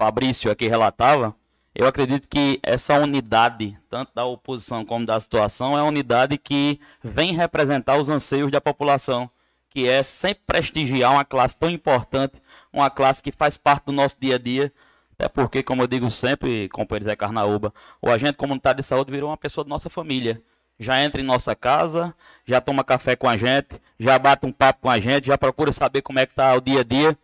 [0.00, 1.34] Fabrício aqui relatava,
[1.74, 6.78] eu acredito que essa unidade, tanto da oposição como da situação, é uma unidade que
[7.02, 9.28] vem representar os anseios da população,
[9.68, 12.40] que é sempre prestigiar uma classe tão importante,
[12.72, 14.72] uma classe que faz parte do nosso dia a dia,
[15.18, 19.30] até porque, como eu digo sempre, companheiro Zé Carnaúba, o agente comunitário de saúde virou
[19.30, 20.40] uma pessoa da nossa família.
[20.78, 24.80] Já entra em nossa casa, já toma café com a gente, já bate um papo
[24.82, 27.16] com a gente, já procura saber como é que está o dia a dia.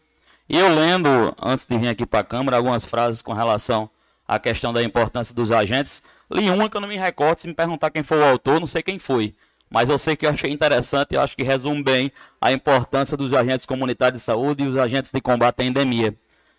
[0.49, 3.91] E eu lendo, antes de vir aqui para a Câmara, algumas frases com relação
[4.27, 6.05] à questão da importância dos agentes.
[6.31, 8.67] Li uma que eu não me recordo, se me perguntar quem foi o autor, não
[8.67, 9.35] sei quem foi.
[9.71, 13.33] Mas eu sei que eu achei interessante e acho que resume bem a importância dos
[13.33, 16.15] agentes comunitários de saúde e os agentes de combate à endemia.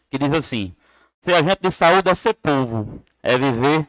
[0.10, 0.74] Que diz assim:
[1.20, 3.88] Ser agente de saúde é ser povo, é viver,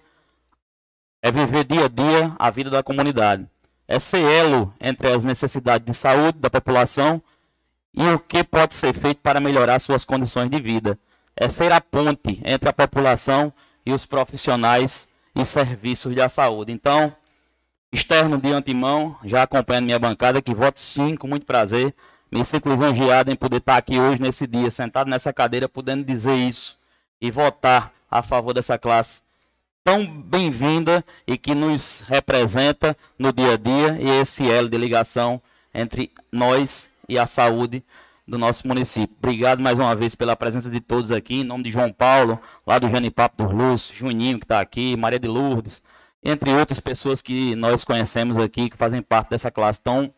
[1.22, 3.46] é viver dia a dia a vida da comunidade.
[3.86, 7.22] É ser elo entre as necessidades de saúde da população
[7.94, 10.98] e o que pode ser feito para melhorar suas condições de vida.
[11.36, 13.52] É ser a ponte entre a população
[13.86, 16.72] e os profissionais e serviços da saúde.
[16.72, 17.14] Então,
[17.92, 21.94] externo de antemão, já acompanhando minha bancada, que voto sim, com muito prazer.
[22.30, 26.34] Me sinto lisonjeado em poder estar aqui hoje, nesse dia, sentado nessa cadeira, podendo dizer
[26.34, 26.78] isso
[27.20, 29.22] e votar a favor dessa classe
[29.84, 35.42] tão bem-vinda e que nos representa no dia a dia e esse elo de ligação
[35.74, 37.84] entre nós e a saúde
[38.26, 39.16] do nosso município.
[39.18, 42.78] Obrigado mais uma vez pela presença de todos aqui, em nome de João Paulo, lá
[42.78, 45.82] do Janipapo dos Lúcios, Juninho que está aqui, Maria de Lourdes,
[46.24, 50.14] entre outras pessoas que nós conhecemos aqui, que fazem parte dessa classe tão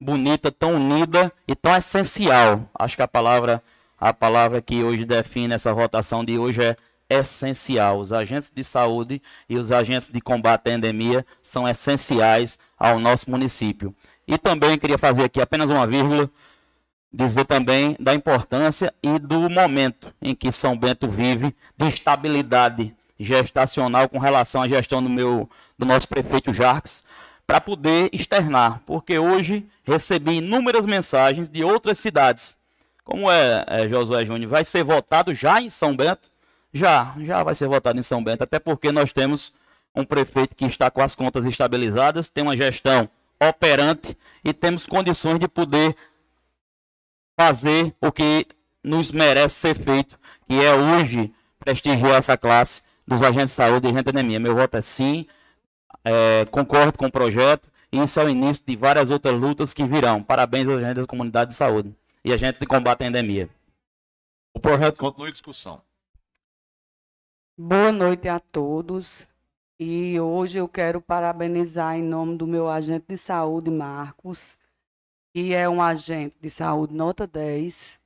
[0.00, 2.70] bonita, tão unida e tão essencial.
[2.78, 3.62] Acho que a palavra
[3.98, 6.76] a palavra que hoje define essa votação de hoje é
[7.10, 7.98] essencial.
[7.98, 13.28] Os agentes de saúde e os agentes de combate à endemia são essenciais ao nosso
[13.30, 13.94] município.
[14.26, 16.30] E também queria fazer aqui apenas uma vírgula,
[17.12, 24.08] dizer também da importância e do momento em que São Bento vive de estabilidade gestacional
[24.08, 27.04] com relação à gestão do meu do nosso prefeito Jarques,
[27.46, 32.56] para poder externar, porque hoje recebi inúmeras mensagens de outras cidades.
[33.04, 36.30] Como é, é Josué Júnior, vai ser votado já em São Bento?
[36.72, 39.52] Já, já vai ser votado em São Bento, até porque nós temos
[39.94, 43.08] um prefeito que está com as contas estabilizadas, tem uma gestão
[43.40, 45.96] operante e temos condições de poder
[47.38, 48.46] fazer o que
[48.84, 53.92] nos merece ser feito, que é hoje prestigiar essa classe dos agentes de saúde e
[53.92, 54.38] gente anemia.
[54.38, 55.26] Meu voto é sim,
[56.04, 59.84] é, concordo com o projeto e isso é o início de várias outras lutas que
[59.84, 60.22] virão.
[60.22, 63.48] Parabéns aos agentes da comunidade de saúde e agentes de combate à endemia.
[64.54, 65.80] O projeto continua em discussão.
[67.62, 69.28] Boa noite a todos.
[69.78, 74.58] E hoje eu quero parabenizar em nome do meu agente de saúde, Marcos,
[75.30, 78.00] que é um agente de saúde nota 10.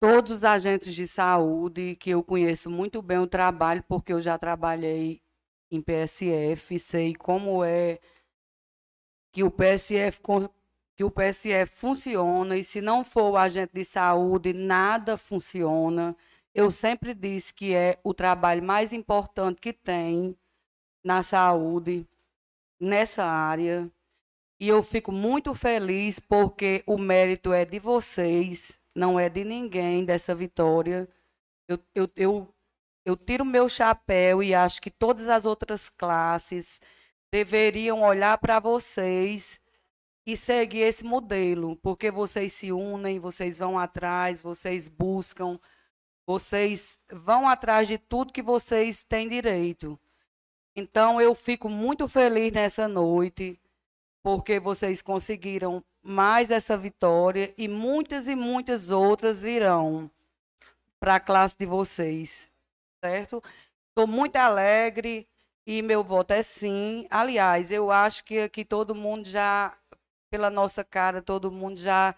[0.00, 4.36] Todos os agentes de saúde que eu conheço muito bem o trabalho, porque eu já
[4.36, 5.22] trabalhei
[5.70, 8.00] em PSF, sei como é
[9.30, 10.20] que o PSF
[10.96, 16.16] que o PSF funciona e se não for o agente de saúde, nada funciona.
[16.54, 20.38] Eu sempre disse que é o trabalho mais importante que tem
[21.04, 22.06] na saúde,
[22.80, 23.90] nessa área.
[24.60, 30.04] E eu fico muito feliz porque o mérito é de vocês, não é de ninguém
[30.04, 31.08] dessa vitória.
[31.66, 32.54] Eu, eu, eu,
[33.04, 36.80] eu tiro meu chapéu e acho que todas as outras classes
[37.32, 39.60] deveriam olhar para vocês
[40.24, 45.58] e seguir esse modelo, porque vocês se unem, vocês vão atrás, vocês buscam,
[46.26, 49.98] vocês vão atrás de tudo que vocês têm direito.
[50.76, 53.60] Então eu fico muito feliz nessa noite,
[54.22, 60.10] porque vocês conseguiram mais essa vitória e muitas e muitas outras virão
[60.98, 62.48] para a classe de vocês,
[63.02, 63.42] certo?
[63.90, 65.28] Estou muito alegre
[65.66, 67.06] e meu voto é sim.
[67.10, 69.76] Aliás, eu acho que aqui todo mundo já,
[70.30, 72.14] pela nossa cara, todo mundo já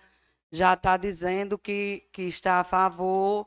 [0.51, 3.47] já está dizendo que, que está a favor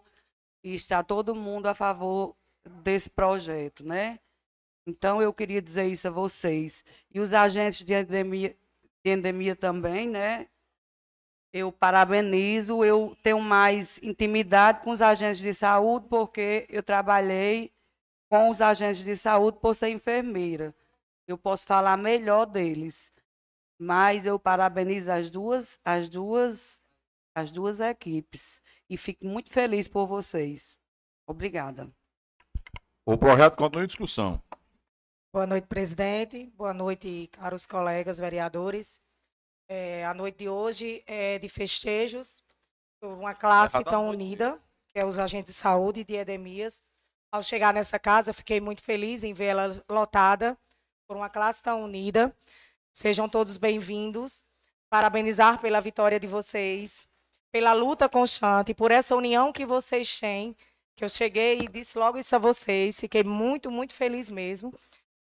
[0.64, 2.36] e está todo mundo a favor
[2.84, 4.20] desse projeto, né?
[4.86, 6.84] Então, eu queria dizer isso a vocês.
[7.14, 8.58] E os agentes de endemia,
[9.04, 10.48] de endemia também, né?
[11.54, 17.72] Eu parabenizo, eu tenho mais intimidade com os agentes de saúde, porque eu trabalhei
[18.30, 20.76] com os agentes de saúde por ser enfermeira.
[21.28, 23.12] Eu posso falar melhor deles.
[23.80, 26.84] Mas eu parabenizo as duas, as duas,
[27.34, 28.62] as duas equipes.
[28.90, 30.78] E fico muito feliz por vocês.
[31.28, 31.92] Obrigada.
[33.06, 34.42] O projeto continua em discussão.
[35.32, 36.48] Boa noite, presidente.
[36.56, 39.08] Boa noite, caros colegas vereadores.
[39.68, 42.44] É, a noite de hoje é de festejos
[43.00, 46.84] por uma classe tão unida, que é os agentes de saúde de Edemias.
[47.32, 50.58] Ao chegar nessa casa, fiquei muito feliz em vê-la lotada
[51.08, 52.36] por uma classe tão unida.
[52.92, 54.44] Sejam todos bem-vindos.
[54.90, 57.08] Parabenizar pela vitória de vocês,
[57.52, 60.56] pela luta constante, por essa união que vocês têm,
[60.96, 63.00] que eu cheguei e disse logo isso a vocês.
[63.00, 64.74] Fiquei muito, muito feliz mesmo.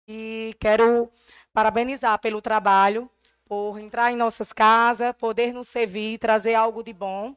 [0.06, 1.10] E quero
[1.52, 3.10] parabenizar pelo trabalho,
[3.44, 7.36] por entrar em nossas casas, poder nos servir, trazer algo de bom,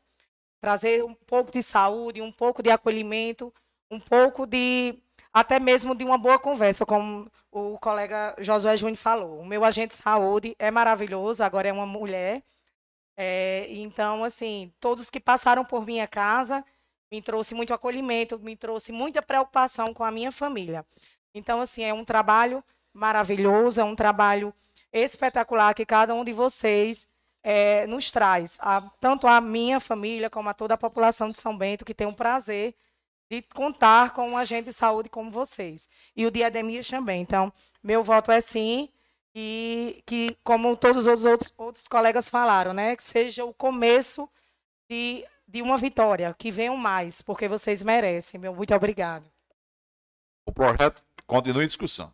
[0.59, 3.53] trazer um pouco de saúde, um pouco de acolhimento,
[3.89, 4.97] um pouco de
[5.33, 9.39] até mesmo de uma boa conversa, como o colega Josué Júnior falou.
[9.39, 12.41] O meu agente de saúde é maravilhoso, agora é uma mulher.
[13.17, 16.63] É, então, assim, todos que passaram por minha casa
[17.11, 20.85] me trouxe muito acolhimento, me trouxe muita preocupação com a minha família.
[21.33, 24.53] Então, assim, é um trabalho maravilhoso, é um trabalho
[24.91, 27.07] espetacular que cada um de vocês
[27.43, 31.55] é, nos traz, a, tanto a minha família como a toda a população de São
[31.57, 32.73] Bento, que tem o prazer
[33.29, 35.89] de contar com um agente de saúde como vocês.
[36.15, 37.21] E o Diademias também.
[37.21, 37.51] Então,
[37.83, 38.89] meu voto é sim,
[39.35, 44.29] e que, como todos os outros, outros colegas falaram, né, que seja o começo
[44.89, 48.39] de, de uma vitória, que venham mais, porque vocês merecem.
[48.39, 49.29] Meu muito obrigado.
[50.47, 52.13] O projeto Continua em discussão.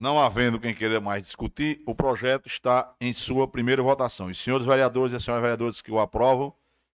[0.00, 4.28] Não havendo quem queira mais discutir, o projeto está em sua primeira votação.
[4.28, 6.54] Os senhores vereadores e senhoras vereadoras que o aprovam,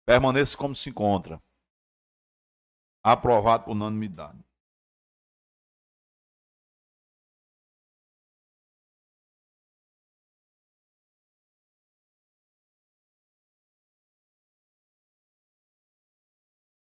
[0.06, 1.42] permaneçam como se encontra.
[3.04, 4.40] Aprovado por unanimidade.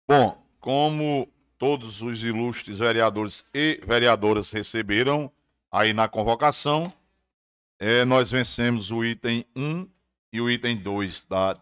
[0.09, 5.33] Bom, como todos os ilustres vereadores e vereadoras receberam
[5.71, 6.93] aí na convocação,
[7.79, 9.89] é, nós vencemos o item 1
[10.33, 11.57] e o item 2 da,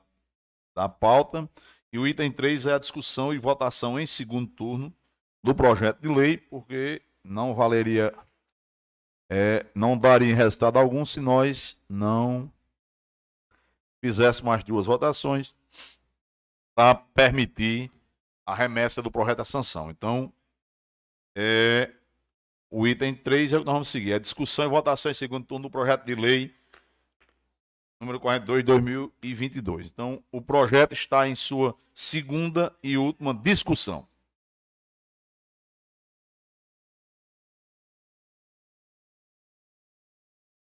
[0.75, 1.49] da pauta.
[1.95, 4.93] E o item 3 é a discussão e votação em segundo turno
[5.41, 8.13] do projeto de lei, porque não valeria,
[9.31, 12.53] é, não daria resultado algum se nós não
[14.01, 15.55] fizéssemos as duas votações
[16.75, 17.93] para permitir
[18.45, 19.89] a remessa do projeto à sanção.
[19.89, 20.33] Então,
[21.37, 21.93] é,
[22.73, 24.15] o item 3 é o que nós vamos seguir.
[24.15, 26.53] A discussão e votação em segundo turno do projeto de lei
[28.05, 29.91] número 42 de 2022.
[29.91, 34.07] Então, o projeto está em sua segunda e última discussão.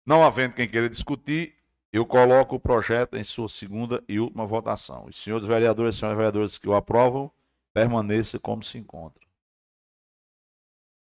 [0.06, 1.56] Não havendo quem queira discutir,
[1.92, 5.06] eu coloco o projeto em sua segunda e última votação.
[5.08, 7.32] Os senhores vereadores e senhoras vereadoras que o aprovam,
[7.74, 9.26] permaneça como se encontra.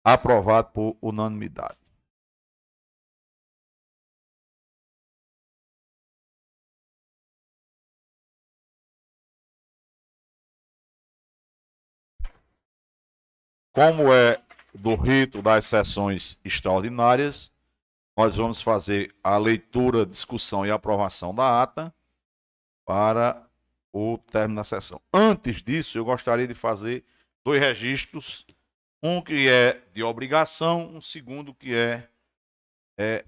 [0.03, 1.82] Aprovado por unanimidade.
[13.73, 14.39] Como é
[14.71, 17.51] do rito das sessões extraordinárias,
[18.15, 21.91] nós vamos fazer a leitura, discussão e aprovação da ata
[22.85, 23.43] para
[23.91, 25.01] o término da sessão.
[25.11, 27.03] Antes disso, eu gostaria de fazer
[27.43, 28.45] dois registros,
[29.01, 32.07] um que é de obrigação, um segundo que é,
[32.95, 33.25] é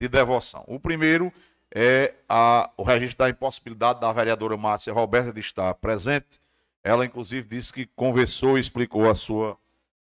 [0.00, 0.64] de devoção.
[0.66, 1.32] O primeiro
[1.72, 6.40] é a, o registro da impossibilidade da vereadora Márcia Roberta de estar presente.
[6.82, 9.56] Ela, inclusive, disse que conversou e explicou a sua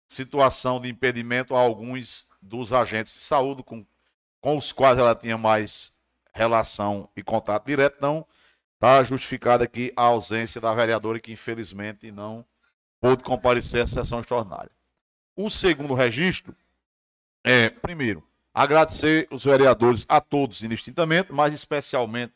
[0.09, 3.85] situação de impedimento a alguns dos agentes de saúde com,
[4.41, 6.01] com os quais ela tinha mais
[6.33, 7.97] relação e contato direto.
[7.97, 8.27] Então,
[8.75, 12.45] está justificada aqui a ausência da vereadora que, infelizmente, não
[13.01, 14.71] pôde comparecer à sessão extraordinária.
[15.35, 16.55] O segundo registro
[17.45, 22.35] é, primeiro, agradecer os vereadores a todos indistintamente, mas especialmente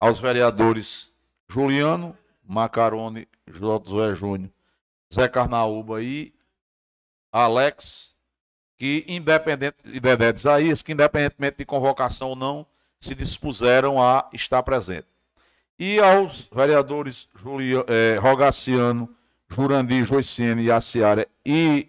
[0.00, 1.12] aos vereadores
[1.48, 4.50] Juliano, Macarone, Josué Júnior,
[5.14, 6.34] Zé Carnaúba e
[7.32, 8.18] Alex,
[8.76, 12.66] que independente, e Dedé Isaías, que independentemente de convocação ou não,
[13.00, 15.08] se dispuseram a estar presente.
[15.78, 19.16] E aos vereadores Juliano, eh, Rogaciano,
[19.48, 21.88] Jurandir, Joicene, Aciara e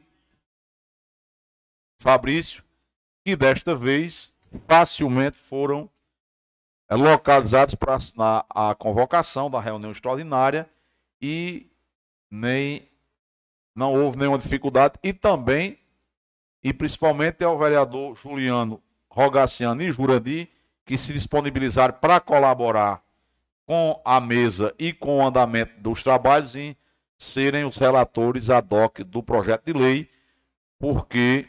[2.00, 2.64] Fabrício,
[3.26, 4.34] que desta vez
[4.68, 5.90] facilmente foram
[6.90, 10.70] eh, localizados para assinar a convocação da reunião extraordinária
[11.22, 11.70] e
[12.32, 12.88] nem
[13.76, 14.96] não houve nenhuma dificuldade.
[15.04, 15.78] E também,
[16.64, 20.50] e principalmente, é o vereador Juliano Rogaciano e Jurandi,
[20.86, 23.04] que se disponibilizaram para colaborar
[23.66, 26.76] com a mesa e com o andamento dos trabalhos em
[27.18, 30.10] serem os relatores ad hoc do projeto de lei,
[30.78, 31.48] porque,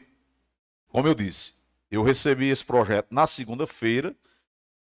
[0.88, 1.54] como eu disse,
[1.90, 4.14] eu recebi esse projeto na segunda-feira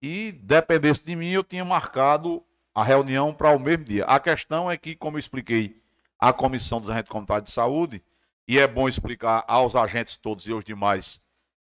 [0.01, 2.43] e, dependesse de mim, eu tinha marcado
[2.75, 4.05] a reunião para o mesmo dia.
[4.05, 5.83] A questão é que, como eu expliquei
[6.19, 8.03] à Comissão dos Agentes Comunitários de Saúde,
[8.47, 11.21] e é bom explicar aos agentes todos e aos demais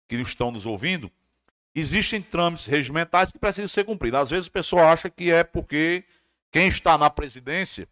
[0.08, 1.10] que estão nos ouvindo,
[1.74, 4.20] existem trâmites regimentais que precisam ser cumpridos.
[4.20, 6.04] Às vezes a pessoa acha que é porque
[6.50, 7.88] quem está na presidência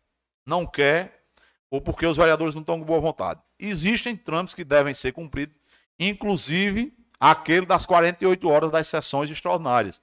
[0.47, 1.25] não quer
[1.71, 3.41] ou porque os vereadores não estão com boa vontade.
[3.59, 5.57] Existem trâmites que devem ser cumpridos,
[5.99, 10.01] inclusive aquele das 48 horas das sessões extraordinárias.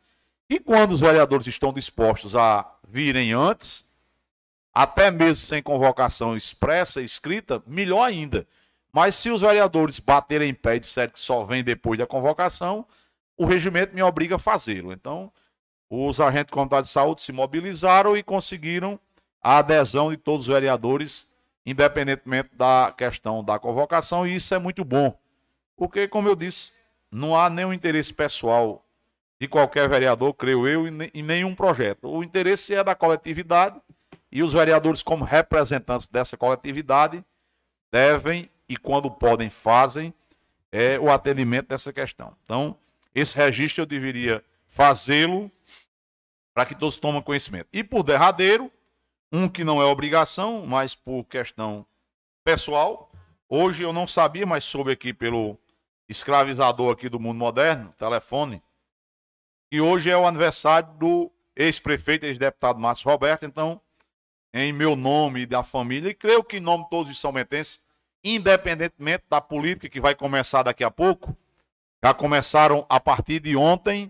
[0.50, 3.95] E quando os vereadores estão dispostos a virem antes,
[4.76, 8.46] até mesmo sem convocação expressa, escrita, melhor ainda.
[8.92, 12.86] Mas se os vereadores baterem em pé e disserem que só vem depois da convocação,
[13.38, 14.92] o regimento me obriga a fazê-lo.
[14.92, 15.32] Então,
[15.90, 19.00] os agentes comunitários de saúde se mobilizaram e conseguiram
[19.42, 21.30] a adesão de todos os vereadores,
[21.66, 25.18] independentemente da questão da convocação, e isso é muito bom.
[25.78, 28.86] Porque, como eu disse, não há nenhum interesse pessoal
[29.40, 32.10] de qualquer vereador, creio eu, em nenhum projeto.
[32.10, 33.80] O interesse é da coletividade
[34.36, 37.24] e os vereadores, como representantes dessa coletividade,
[37.90, 40.14] devem e quando podem fazem
[40.74, 42.36] é, o atendimento dessa questão.
[42.44, 42.78] Então,
[43.16, 45.50] esse registro eu deveria fazê-lo
[46.54, 47.70] para que todos tomem conhecimento.
[47.72, 48.70] E por derradeiro,
[49.32, 51.86] um que não é obrigação, mas por questão
[52.44, 53.10] pessoal,
[53.48, 55.58] hoje eu não sabia, mas soube aqui pelo
[56.10, 58.62] escravizador aqui do mundo moderno, telefone,
[59.72, 63.80] que hoje é o aniversário do ex-prefeito, ex-deputado Márcio Roberto, então
[64.58, 67.82] em meu nome e da família, e creio que em nome de todos os salmentenses,
[68.24, 71.36] independentemente da política que vai começar daqui a pouco,
[72.02, 74.10] já começaram a partir de ontem.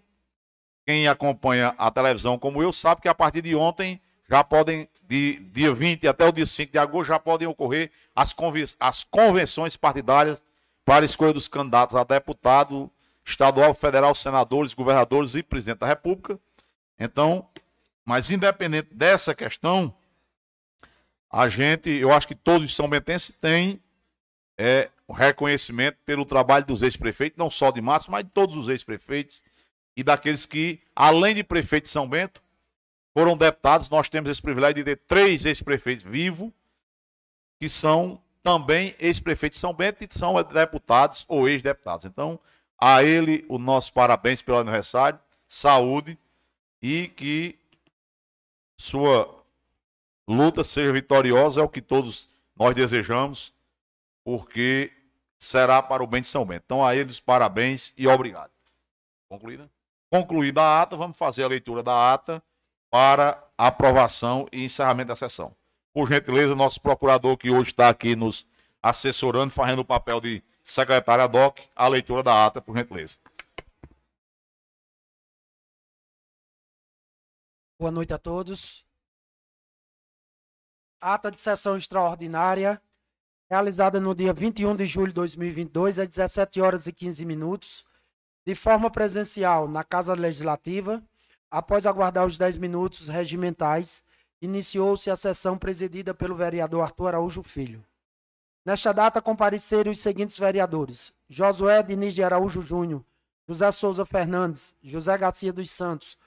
[0.86, 5.40] Quem acompanha a televisão como eu sabe que a partir de ontem já podem de
[5.52, 9.76] dia 20 até o dia 5 de agosto, já podem ocorrer as, conven as convenções
[9.76, 10.44] partidárias
[10.84, 12.92] para escolha dos candidatos a deputado
[13.26, 16.40] estadual, federal, senadores, governadores e presidente da República.
[17.00, 17.48] Então,
[18.06, 19.92] mas independente dessa questão,
[21.36, 23.84] a gente, eu acho que todos os são bentenses têm
[24.58, 29.44] é, reconhecimento pelo trabalho dos ex-prefeitos, não só de Matos, mas de todos os ex-prefeitos
[29.98, 32.42] e daqueles que, além de prefeito de São Bento,
[33.14, 33.90] foram deputados.
[33.90, 36.54] Nós temos esse privilégio de ter três ex-prefeitos vivos,
[37.60, 42.06] que são também ex-prefeitos de São Bento e são deputados ou ex-deputados.
[42.06, 42.40] Então,
[42.80, 46.18] a ele o nosso parabéns pelo aniversário, saúde
[46.82, 47.60] e que
[48.78, 49.35] sua
[50.28, 53.54] luta seja vitoriosa, é o que todos nós desejamos,
[54.24, 54.92] porque
[55.38, 56.64] será para o bem de São Bento.
[56.66, 58.52] Então, a eles, parabéns e obrigado.
[59.30, 59.70] Concluída?
[60.12, 62.42] Concluída a ata, vamos fazer a leitura da ata
[62.90, 65.56] para aprovação e encerramento da sessão.
[65.94, 68.48] Por gentileza, nosso procurador que hoje está aqui nos
[68.82, 73.18] assessorando, fazendo o papel de secretária DOC, a leitura da ata, por gentileza.
[77.78, 78.85] Boa noite a todos.
[81.08, 82.82] Ata de sessão extraordinária,
[83.48, 87.86] realizada no dia 21 de julho de 2022, às 17 horas e 15 minutos,
[88.44, 91.04] de forma presencial na Casa Legislativa,
[91.52, 94.04] após aguardar os 10 minutos regimentais,
[94.42, 97.86] iniciou-se a sessão presidida pelo vereador Arthur Araújo Filho.
[98.66, 103.06] Nesta data compareceram os seguintes vereadores: Josué Diniz de Araújo Júnior,
[103.48, 106.18] José Souza Fernandes, José Garcia dos Santos,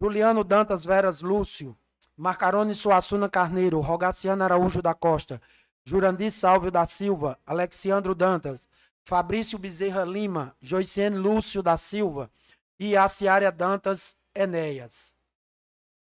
[0.00, 1.76] Juliano Dantas Veras Lúcio,
[2.18, 5.40] Marcarone Suassuna Carneiro, Rogaciano Araújo da Costa,
[5.84, 8.66] Jurandir Salvio da Silva, Alexiandro Dantas,
[9.04, 12.28] Fabrício Bezerra Lima, Joiciene Lúcio da Silva
[12.76, 15.14] e Aciária Dantas Enéas.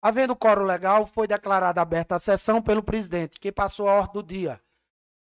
[0.02, 4.24] Havendo coro legal, foi declarada aberta a sessão pelo presidente, que passou a ordem do
[4.24, 4.60] dia.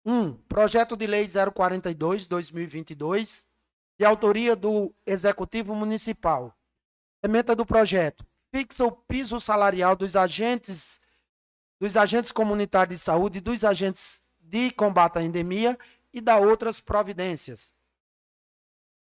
[0.07, 0.13] 1.
[0.13, 3.45] Um, projeto de Lei 042-2022,
[3.99, 6.57] de autoria do Executivo Municipal.
[7.23, 8.30] Ementa do projeto.
[8.53, 11.01] Fixa o piso salarial dos agentes
[11.81, 15.79] dos agentes comunitários de saúde e dos agentes de combate à endemia
[16.13, 17.73] e da outras providências.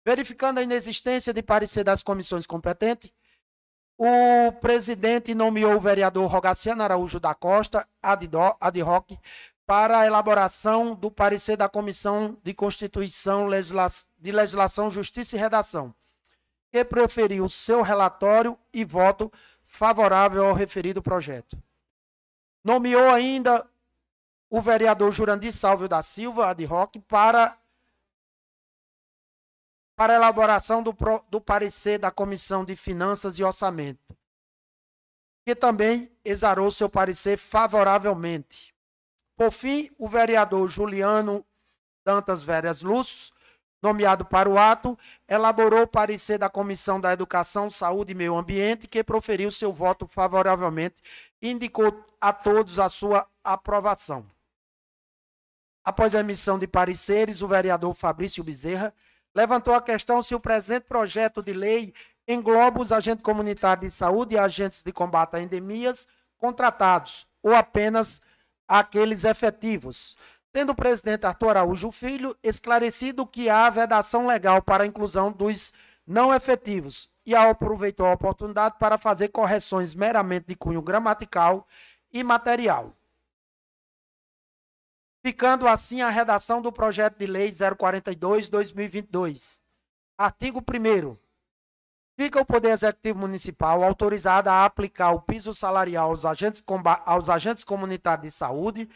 [0.06, 3.12] Verificando a inexistência de parecer das comissões competentes,
[3.98, 8.26] o presidente nomeou o vereador Rogaciano Araújo da Costa, ad
[8.84, 9.12] hoc,
[9.66, 13.48] para a elaboração do parecer da Comissão de Constituição,
[14.18, 15.94] de Legislação, Justiça e Redação,
[16.72, 19.32] que proferiu seu relatório e voto
[19.66, 21.62] favorável ao referido projeto.
[22.64, 23.68] Nomeou ainda
[24.50, 27.58] o vereador Jurandir Salvio da Silva, ad hoc, para,
[29.96, 30.96] para elaboração do,
[31.30, 34.16] do parecer da Comissão de Finanças e Orçamento,
[35.46, 38.74] que também exarou seu parecer favoravelmente.
[39.36, 41.46] Por fim, o vereador Juliano
[42.04, 43.34] Dantas Veras Lúcio,
[43.82, 48.88] nomeado para o ato, elaborou o parecer da Comissão da Educação, Saúde e Meio Ambiente,
[48.88, 51.02] que proferiu seu voto favoravelmente
[51.42, 54.26] e indicou a todos a sua aprovação.
[55.84, 58.94] Após a emissão de pareceres, o vereador Fabrício Bezerra
[59.34, 61.94] levantou a questão se o presente projeto de lei
[62.28, 66.08] engloba os agentes comunitários de saúde e agentes de combate a endemias
[66.38, 68.22] contratados ou apenas
[68.68, 70.16] aqueles efetivos.
[70.54, 75.74] Tendo o presidente Arthur Araújo Filho esclarecido que há vedação legal para a inclusão dos
[76.06, 81.66] não efetivos e aproveitou a oportunidade para fazer correções meramente de cunho gramatical
[82.12, 82.94] e material
[85.24, 89.64] ficando assim a redação do projeto de lei 042/2022.
[90.18, 91.18] Artigo 1
[92.20, 96.62] Fica o Poder Executivo Municipal autorizado a aplicar o piso salarial aos agentes,
[97.06, 98.90] aos agentes comunitários de saúde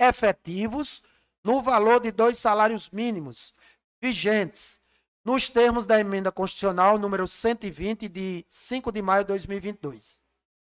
[0.00, 1.02] efetivos
[1.44, 3.54] no valor de dois salários mínimos
[4.00, 4.80] vigentes,
[5.22, 10.20] nos termos da emenda constitucional número 120 de 5 de maio de 2022.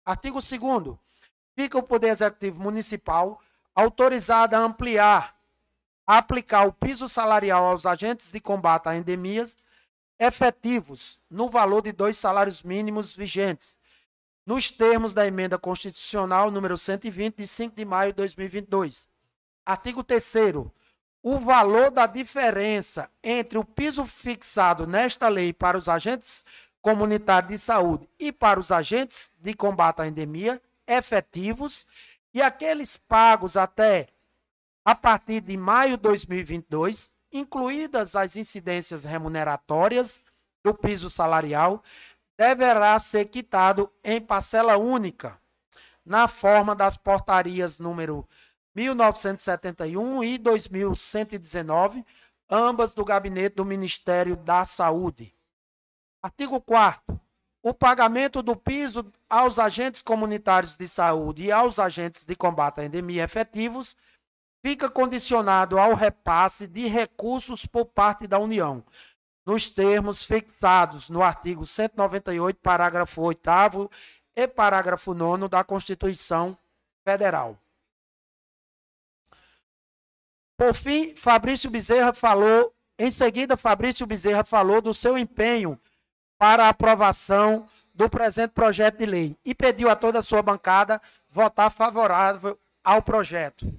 [0.06, 0.98] Artigo 2
[1.56, 3.40] Fica o Poder Executivo Municipal
[3.76, 5.36] autorizada a ampliar,
[6.06, 9.58] aplicar o piso salarial aos agentes de combate a endemias
[10.20, 13.80] efetivos no valor de dois salários mínimos vigentes,
[14.46, 19.13] nos termos da emenda constitucional número 120 de 5 de maio de 2022.
[19.66, 20.24] Artigo 3
[21.26, 26.44] o valor da diferença entre o piso fixado nesta lei para os agentes
[26.82, 31.88] comunitários de saúde e para os agentes de combate à endemia efetivos
[32.34, 34.10] e aqueles pagos até
[34.84, 40.20] a partir de maio de 2022, incluídas as incidências remuneratórias
[40.62, 41.82] do piso salarial,
[42.38, 45.40] deverá ser quitado em parcela única,
[46.06, 48.28] na forma das portarias número
[48.76, 52.06] 1971 e 2119,
[52.50, 55.34] ambas do gabinete do Ministério da Saúde.
[56.22, 57.22] Artigo 4
[57.64, 62.86] o pagamento do piso aos agentes comunitários de saúde e aos agentes de combate à
[62.86, 63.96] endemia efetivos
[64.62, 68.84] fica condicionado ao repasse de recursos por parte da União,
[69.46, 73.90] nos termos fixados no artigo 198, parágrafo 8
[74.36, 76.58] e parágrafo 9 da Constituição
[77.08, 77.58] Federal.
[80.64, 85.78] Por fim, Fabrício Bezerra falou, em seguida, Fabrício Bezerra falou do seu empenho
[86.38, 91.02] para a aprovação do presente projeto de lei e pediu a toda a sua bancada
[91.28, 93.78] votar favorável ao projeto.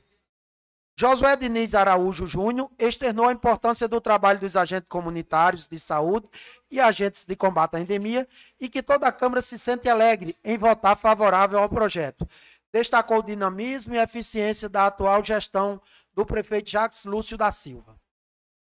[0.95, 6.28] Josué Diniz Araújo Júnior externou a importância do trabalho dos agentes comunitários de saúde
[6.70, 8.28] e agentes de combate à endemia
[8.61, 12.28] e que toda a Câmara se sente alegre em votar favorável ao projeto.
[12.70, 15.80] Destacou o dinamismo e eficiência da atual gestão
[16.15, 18.01] do prefeito Jacques Lúcio da Silva.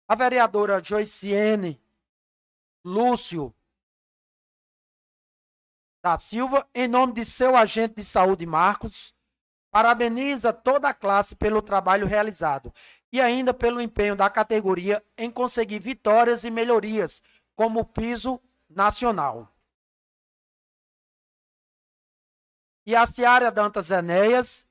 [0.08, 1.82] A vereadora Joiciene
[2.84, 3.54] Lúcio
[6.04, 9.16] da Silva, em nome de seu agente de saúde, Marcos,
[9.72, 12.74] parabeniza toda a classe pelo trabalho realizado
[13.12, 17.24] e ainda pelo empenho da categoria em conseguir vitórias e melhorias,
[17.56, 19.50] como piso nacional.
[22.86, 24.68] E a Ciara Dantas Enéas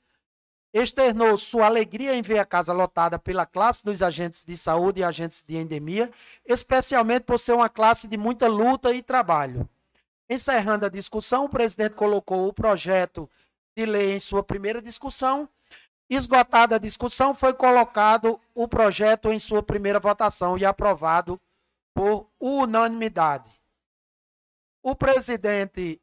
[0.72, 5.04] externou sua alegria em ver a casa lotada pela classe dos agentes de saúde e
[5.04, 6.10] agentes de endemia,
[6.46, 9.68] especialmente por ser uma classe de muita luta e trabalho.
[10.30, 13.28] Encerrando a discussão, o presidente colocou o projeto
[13.76, 15.48] de lei em sua primeira discussão.
[16.08, 21.40] Esgotada a discussão, foi colocado o projeto em sua primeira votação e aprovado
[21.94, 23.50] por unanimidade.
[24.82, 26.00] O presidente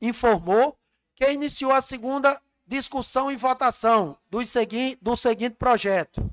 [0.00, 0.76] informou
[1.14, 2.40] que iniciou a segunda
[2.72, 6.26] discussão e votação do seguinte, do seguinte projeto.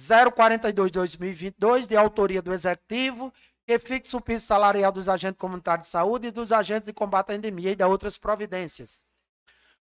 [0.00, 3.30] 042-2022, de autoria do Executivo,
[3.66, 7.32] que fixa o piso salarial dos agentes comunitários de saúde e dos agentes de combate
[7.32, 9.04] à endemia e da outras providências.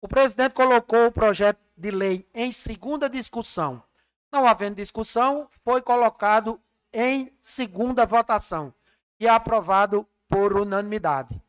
[0.02, 3.82] O presidente colocou o projeto de lei em segunda discussão.
[4.32, 6.60] Não havendo discussão, foi colocado
[6.92, 8.74] em segunda votação
[9.20, 11.43] e aprovado por unanimidade.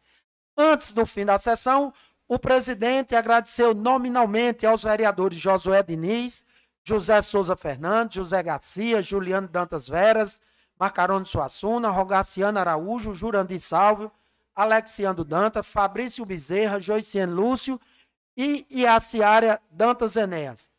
[0.56, 1.92] Antes do fim da sessão,
[2.28, 6.44] o presidente agradeceu nominalmente aos vereadores Josué Diniz,
[6.84, 10.40] José Souza Fernandes, José Garcia, Juliano Dantas Veras,
[10.78, 14.10] Macarone Suassuna, Rogaciano Araújo, Jurandir Salvio,
[14.54, 17.80] Alexiando Dantas, Fabrício Bezerra, Joiciane Lúcio
[18.36, 20.70] e Iaciária Dantas Enéas,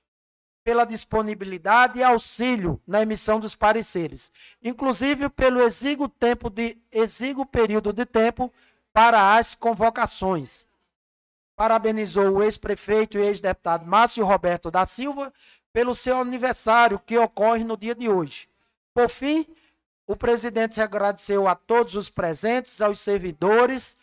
[0.63, 4.32] pela disponibilidade e auxílio na emissão dos pareceres,
[4.63, 8.51] inclusive pelo exíguo tempo de exíguo período de tempo
[8.96, 10.66] para as convocações.
[11.54, 15.34] Parabenizou o ex-prefeito e ex-deputado Márcio Roberto da Silva
[15.74, 18.48] pelo seu aniversário, que ocorre no dia de hoje.
[18.93, 19.46] Por fim,
[20.08, 23.98] o presidente agradeceu a todos os presentes, aos servidores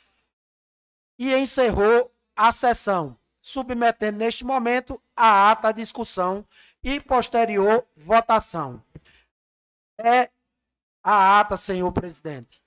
[1.19, 6.47] e encerrou a sessão, submetendo neste momento a ata à discussão
[6.85, 8.85] e posterior votação.
[9.99, 10.31] É
[11.03, 12.63] a ata, senhor presidente.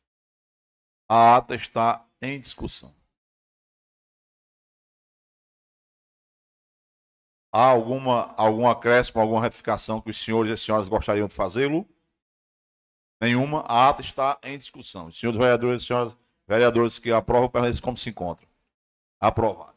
[1.07, 2.93] A ata está em discussão.
[7.53, 11.87] Há alguma, algum acréscimo, alguma retificação que os senhores e as senhoras gostariam de fazê-lo?
[13.21, 13.61] Nenhuma.
[13.61, 15.07] A ata está em discussão.
[15.07, 16.17] Os senhores vereadores e senhoras
[16.47, 18.47] vereadores que aprovam, permaneçam como se encontram.
[19.19, 19.73] Aprovado.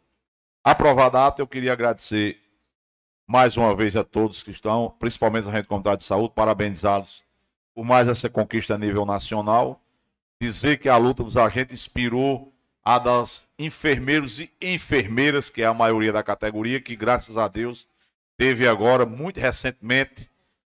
[0.64, 2.42] Aprovada a ata, eu queria agradecer
[3.26, 7.24] mais uma vez a todos que estão, principalmente a Rede Comunitária de Saúde, parabenizá-los
[7.74, 9.80] por mais essa conquista a nível nacional.
[10.40, 12.52] Dizer que a luta dos agentes inspirou
[12.84, 17.88] a das enfermeiros e enfermeiras, que é a maioria da categoria, que graças a Deus
[18.36, 20.30] teve agora, muito recentemente,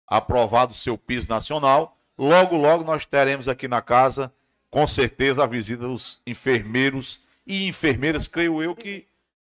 [0.06, 1.96] aprovado o seu piso nacional.
[2.16, 4.32] Logo, logo nós teremos aqui na casa,
[4.70, 9.06] com certeza, a visita dos enfermeiros e enfermeiras, creio eu que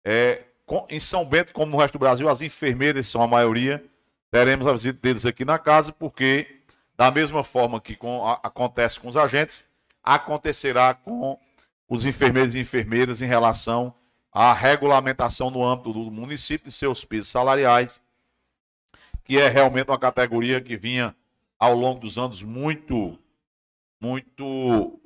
[0.05, 0.45] é,
[0.89, 3.85] em São Bento, como no resto do Brasil, as enfermeiras são a maioria.
[4.31, 6.61] Teremos a visita deles aqui na casa, porque,
[6.97, 9.68] da mesma forma que com, a, acontece com os agentes,
[10.15, 11.39] acontecerá com
[11.87, 13.95] os enfermeiros e enfermeiras em relação
[14.33, 18.03] à regulamentação no âmbito do município de seus pisos salariais,
[19.23, 21.15] que é realmente uma categoria que vinha
[21.59, 23.19] ao longo dos anos muito,
[24.01, 24.99] muito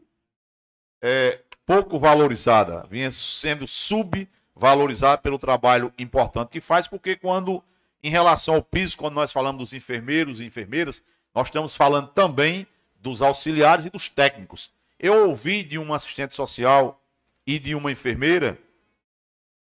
[1.02, 7.60] é, pouco valorizada, vinha sendo subvalorizada pelo trabalho importante que faz, porque quando,
[8.04, 11.02] em relação ao piso, quando nós falamos dos enfermeiros e enfermeiras,
[11.34, 12.68] nós estamos falando também
[13.00, 14.70] dos auxiliares e dos técnicos.
[15.02, 17.02] Eu ouvi de um assistente social
[17.44, 18.56] e de uma enfermeira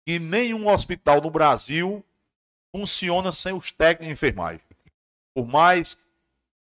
[0.05, 2.05] que nenhum hospital no Brasil
[2.74, 4.61] funciona sem os técnicos de enfermagem.
[5.32, 6.09] Por mais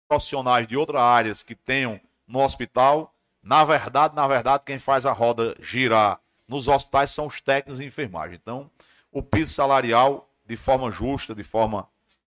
[0.09, 3.13] profissionais de outras áreas que tenham no hospital,
[3.43, 7.87] na verdade, na verdade, quem faz a roda girar nos hospitais são os técnicos de
[7.87, 8.39] enfermagem.
[8.41, 8.71] Então,
[9.11, 11.89] o piso salarial, de forma justa, de forma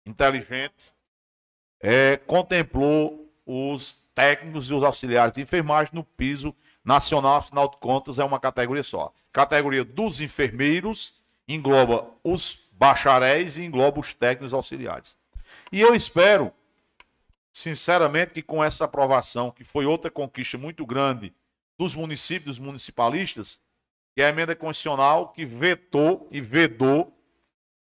[0.06, 0.92] inteligente,
[1.80, 8.18] é, contemplou os técnicos e os auxiliares de enfermagem no piso nacional, afinal de contas,
[8.18, 9.10] é uma categoria só.
[9.32, 15.16] Categoria dos enfermeiros engloba os bacharéis e engloba os técnicos auxiliares.
[15.72, 16.52] E eu espero,
[17.50, 21.34] sinceramente, que com essa aprovação, que foi outra conquista muito grande
[21.78, 23.62] dos municípios, dos municipalistas,
[24.14, 27.16] que é a emenda constitucional que vetou e vedou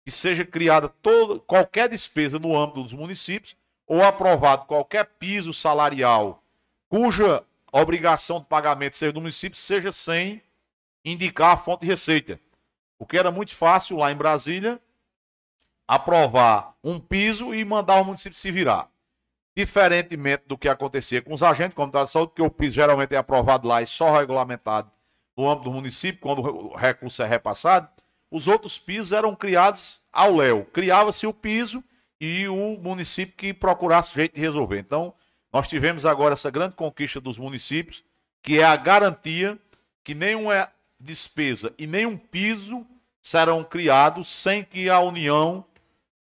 [0.03, 3.55] que seja criada toda, qualquer despesa no âmbito dos municípios
[3.86, 6.42] ou aprovado qualquer piso salarial
[6.88, 10.42] cuja obrigação de pagamento seja do município, seja sem
[11.02, 12.38] indicar a fonte de receita.
[12.98, 14.78] Porque era muito fácil lá em Brasília
[15.88, 18.90] aprovar um piso e mandar o município se virar.
[19.56, 23.18] Diferentemente do que acontecia com os agentes comunitários de saúde, que o piso geralmente é
[23.18, 24.90] aprovado lá e só regulamentado
[25.36, 27.88] no âmbito do município, quando o recurso é repassado,
[28.30, 30.66] os outros pisos eram criados ao léu.
[30.66, 31.82] Criava-se o piso
[32.24, 34.78] e o município que procurasse jeito de resolver.
[34.78, 35.12] Então,
[35.52, 38.04] nós tivemos agora essa grande conquista dos municípios,
[38.40, 39.58] que é a garantia
[40.04, 40.68] que nenhuma
[41.00, 42.86] despesa e nenhum piso
[43.20, 45.64] serão criados sem que a União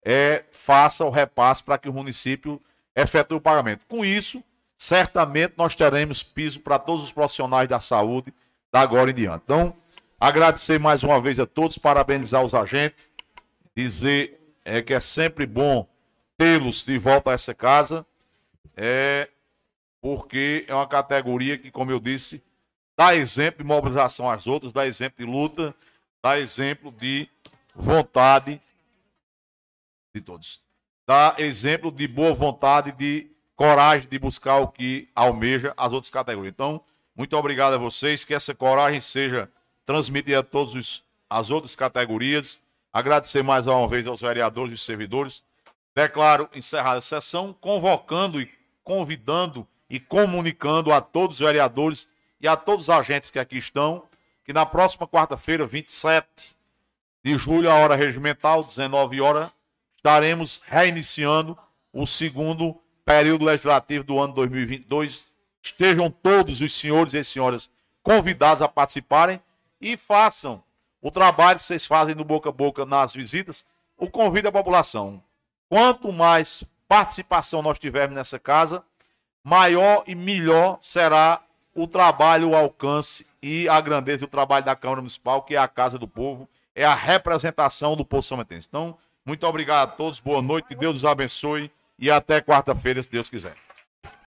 [0.05, 2.61] é, faça o repasse para que o município
[2.95, 3.87] efetue o pagamento.
[3.89, 4.45] Com isso,
[4.77, 8.35] certamente nós teremos piso para todos os profissionais da saúde
[8.71, 9.45] da agora em diante.
[9.45, 9.75] Então,
[10.21, 13.11] agradecer mais uma vez a todos, parabenizar os agentes,
[13.75, 14.36] dizer
[14.67, 15.89] é, que é sempre bom
[16.37, 18.05] tê-los de volta a essa casa,
[18.77, 19.29] é,
[20.01, 22.45] porque é uma categoria que, como eu disse,
[22.97, 25.75] dá exemplo de mobilização às outras, dá exemplo de luta,
[26.23, 27.29] dá exemplo de
[27.75, 28.61] vontade
[30.13, 30.61] de todos.
[31.07, 36.53] Dá exemplo de boa vontade, de coragem de buscar o que almeja as outras categorias.
[36.53, 36.83] Então,
[37.15, 39.49] muito obrigado a vocês, que essa coragem seja
[39.85, 42.66] transmitida a todas as outras categorias.
[42.97, 45.45] Agradecer mais uma vez aos vereadores e servidores.
[45.95, 48.51] Declaro encerrada a sessão, convocando e
[48.83, 54.03] convidando e comunicando a todos os vereadores e a todos os agentes que aqui estão,
[54.47, 56.27] que na próxima quarta-feira, 27
[57.23, 59.51] de julho, a hora regimental, 19 horas,
[59.95, 61.55] estaremos reiniciando
[61.93, 67.71] o segundo período legislativo do ano 2022 Estejam todos os senhores e senhoras
[68.03, 69.39] convidados a participarem
[69.79, 70.65] e façam
[71.07, 73.69] o trabalho que vocês fazem no boca a boca nas visitas.
[73.97, 75.23] O convite à população.
[75.69, 78.83] Quanto mais participação nós tivermos nessa casa,
[79.45, 81.41] maior e melhor será
[81.77, 85.69] o trabalho, o alcance e a grandeza do trabalho da Câmara Municipal, que é a
[85.69, 88.67] Casa do Povo, é a representação do povo sometense.
[88.69, 93.13] Então, muito obrigado a todos, boa noite, que Deus os abençoe e até quarta-feira, se
[93.13, 93.66] Deus quiser.